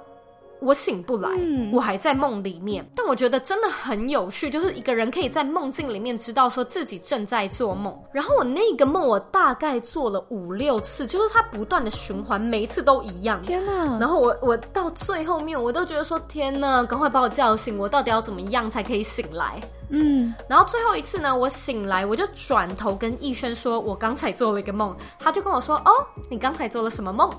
[0.62, 2.88] 我醒不来，嗯、我还在梦里面。
[2.96, 7.98] 但我觉得真的很有趣，就是一个人可以在梦境里面知道说自己正在做梦。
[8.14, 13.42] 然后我那个梦，我大概做了五六次，就是它不断的循环，每一次都一样。
[13.42, 13.98] 天哪！
[14.00, 19.60] 然后我我到最后面，我都觉得说天哪，赶快把我叫醒，我到底要怎么样才可以醒来？
[19.92, 24.96] 嗯，然后最后一次呢，我醒来我就转头跟逸轩说，我刚才做了一个梦。
[25.20, 25.92] 他就跟我说，哦，
[26.30, 27.30] 你刚才做了什么梦？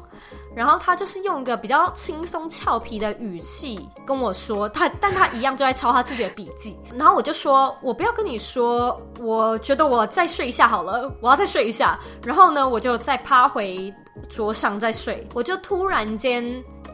[0.55, 6.77] 然后他就是用一个比较轻松俏皮的语气跟我说，他但他一样就在抄他自己的笔记。
[6.95, 11.99] 然后我就说，我不要跟你说，我觉得我再睡一下好了，我要再睡一下。
[12.23, 13.93] 然后呢，我就再趴回
[14.29, 15.27] 桌上再睡。
[15.33, 16.45] 我就突然间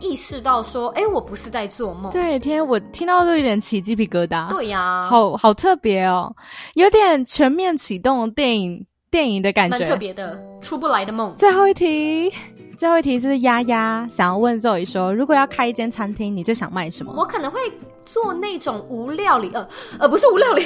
[0.00, 2.10] 意识到说，哎，我不是在做梦。
[2.12, 4.48] 对，天，我听到都有点起鸡皮疙瘩。
[4.48, 6.34] 对呀、啊，好好特别哦，
[6.74, 11.34] 有点全面启动电影电影的感觉，蛮特别的，出不来的梦。
[11.36, 12.32] 最后一题。
[12.78, 17.12] 最后一题是丫丫想要问 Zoe 说，如果要开一间餐厅，你最想卖什么？
[17.16, 17.60] 我可能会
[18.06, 19.68] 做那种无料理，呃
[19.98, 20.64] 呃，不是无料理，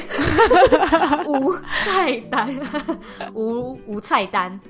[1.26, 1.50] 无
[1.86, 2.54] 菜单，
[3.32, 4.60] 无无菜单，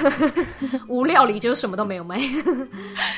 [0.88, 2.20] 无料理就是什么都没有卖，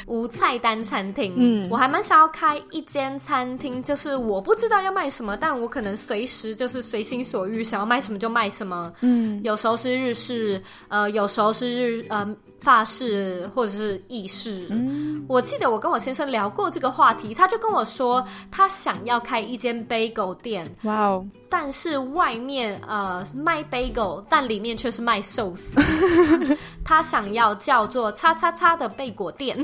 [0.07, 1.35] 无菜单餐厅。
[1.37, 8.93] 嗯，我还蛮想要开一间餐厅，就是我不知道要卖什么，但我可能随时就是随心所欲，想要卖什么就卖什么。
[9.01, 12.37] 嗯，有时候是日式，呃，有时候是日，嗯、呃。
[12.61, 21.27] 法式或者是意式，嗯，我记得我跟我先生聊过这个话题，他就跟我说他想要开一间 bagel 店，哇哦！
[21.53, 25.81] 但是外面呃卖 bagel，但里面却是卖寿司。
[26.85, 29.59] 他想要叫做“叉叉叉”的贝果店，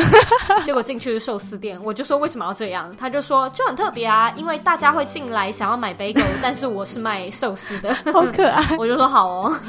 [0.64, 1.78] 结果进去是寿司店。
[1.84, 2.94] 我就说为什么要这样？
[2.96, 8.74] 他就说就很特别啊，因为大家会进来想要买 bagel，但是我是卖寿司的，好可爱。
[8.78, 9.54] 我就说好哦。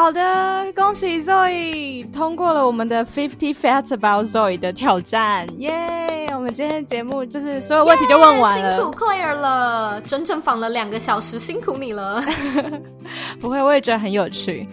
[0.00, 6.34] 好的，恭喜 Zoe 通过了我们的 Fifty Facts About Zoe 的挑战，耶、yeah！
[6.34, 12.24] 我们今天的节目就是所有问题就问完了，辛苦 Claire 了，整整访了两个小时，辛苦你了。
[13.42, 14.66] 不会，我也觉得很有趣。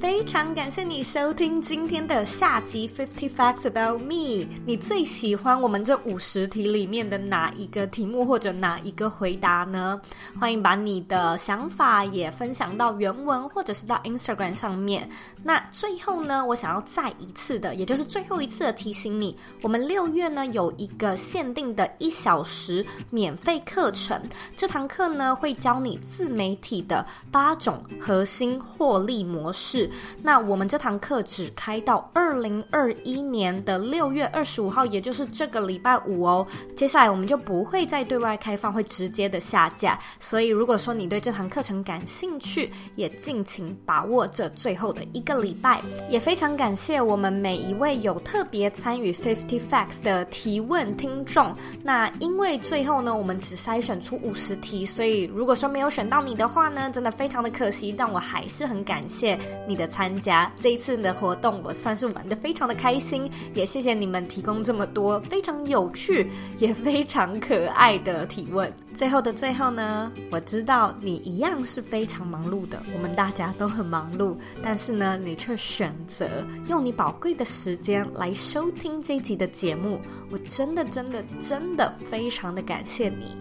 [0.00, 4.44] 非常感谢你收听今天的下集《Fifty Facts About Me》。
[4.64, 10.00] 你最喜欢我们这五十题里面的哪一个题目或者哪一个回答呢？
[10.38, 15.06] 欢迎把你的想法也分享到原文或者是到 Instagram 上面。
[15.44, 24.18] 那最后呢，我想要再一次的，也就是最后一次的提醒你，我们六月呢有一个限定的一小时免费课程。
[24.56, 29.89] 这堂课呢会教你自媒体的八种核心获利模式。
[30.22, 36.46] 那我们这堂课只开到二零二一年的六月二十五号，也就是这个礼拜五哦。
[36.76, 39.98] 接下来我们就不会再对外开放，会直接的下架。
[40.18, 45.80] 所以如果说你对这堂课程感兴趣，也敬请把握这最后的一个礼拜。
[46.08, 51.54] 也非常感谢我们每一位有特别参与 Fifty Facts 的提问听众。
[51.82, 57.94] 那因为最后呢，我们只筛选出五十题，所以如果说没有选到你的话呢，真的非常的可惜。
[57.96, 68.70] 但我还是很感谢你的参加这一次的活动，我算是玩得非常的开心，也谢谢你们提供这么多非常有趣也非常可爱的提问。
[68.94, 76.28] 最后的最后呢，我知道你一样是非常忙碌的，我们大家都很忙碌，但是呢，你却选择
[76.68, 79.98] 用你宝贵的时间来收听这集的节目，
[80.30, 83.34] 我真的真的真的非常的感谢你。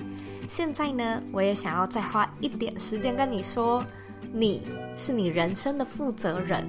[0.48, 3.84] 现在呢，我也想要再花一点时间跟你说。
[4.32, 4.62] 你
[4.96, 6.66] 是你人生的负责人，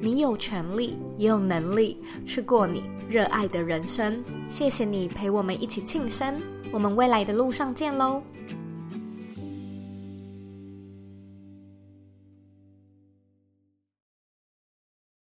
[0.00, 1.96] 你有权利也有能力
[2.26, 4.22] 去过你热爱的人生。
[4.48, 6.34] 谢谢你陪我们一起庆生，
[6.72, 8.22] 我们未来的路上见喽。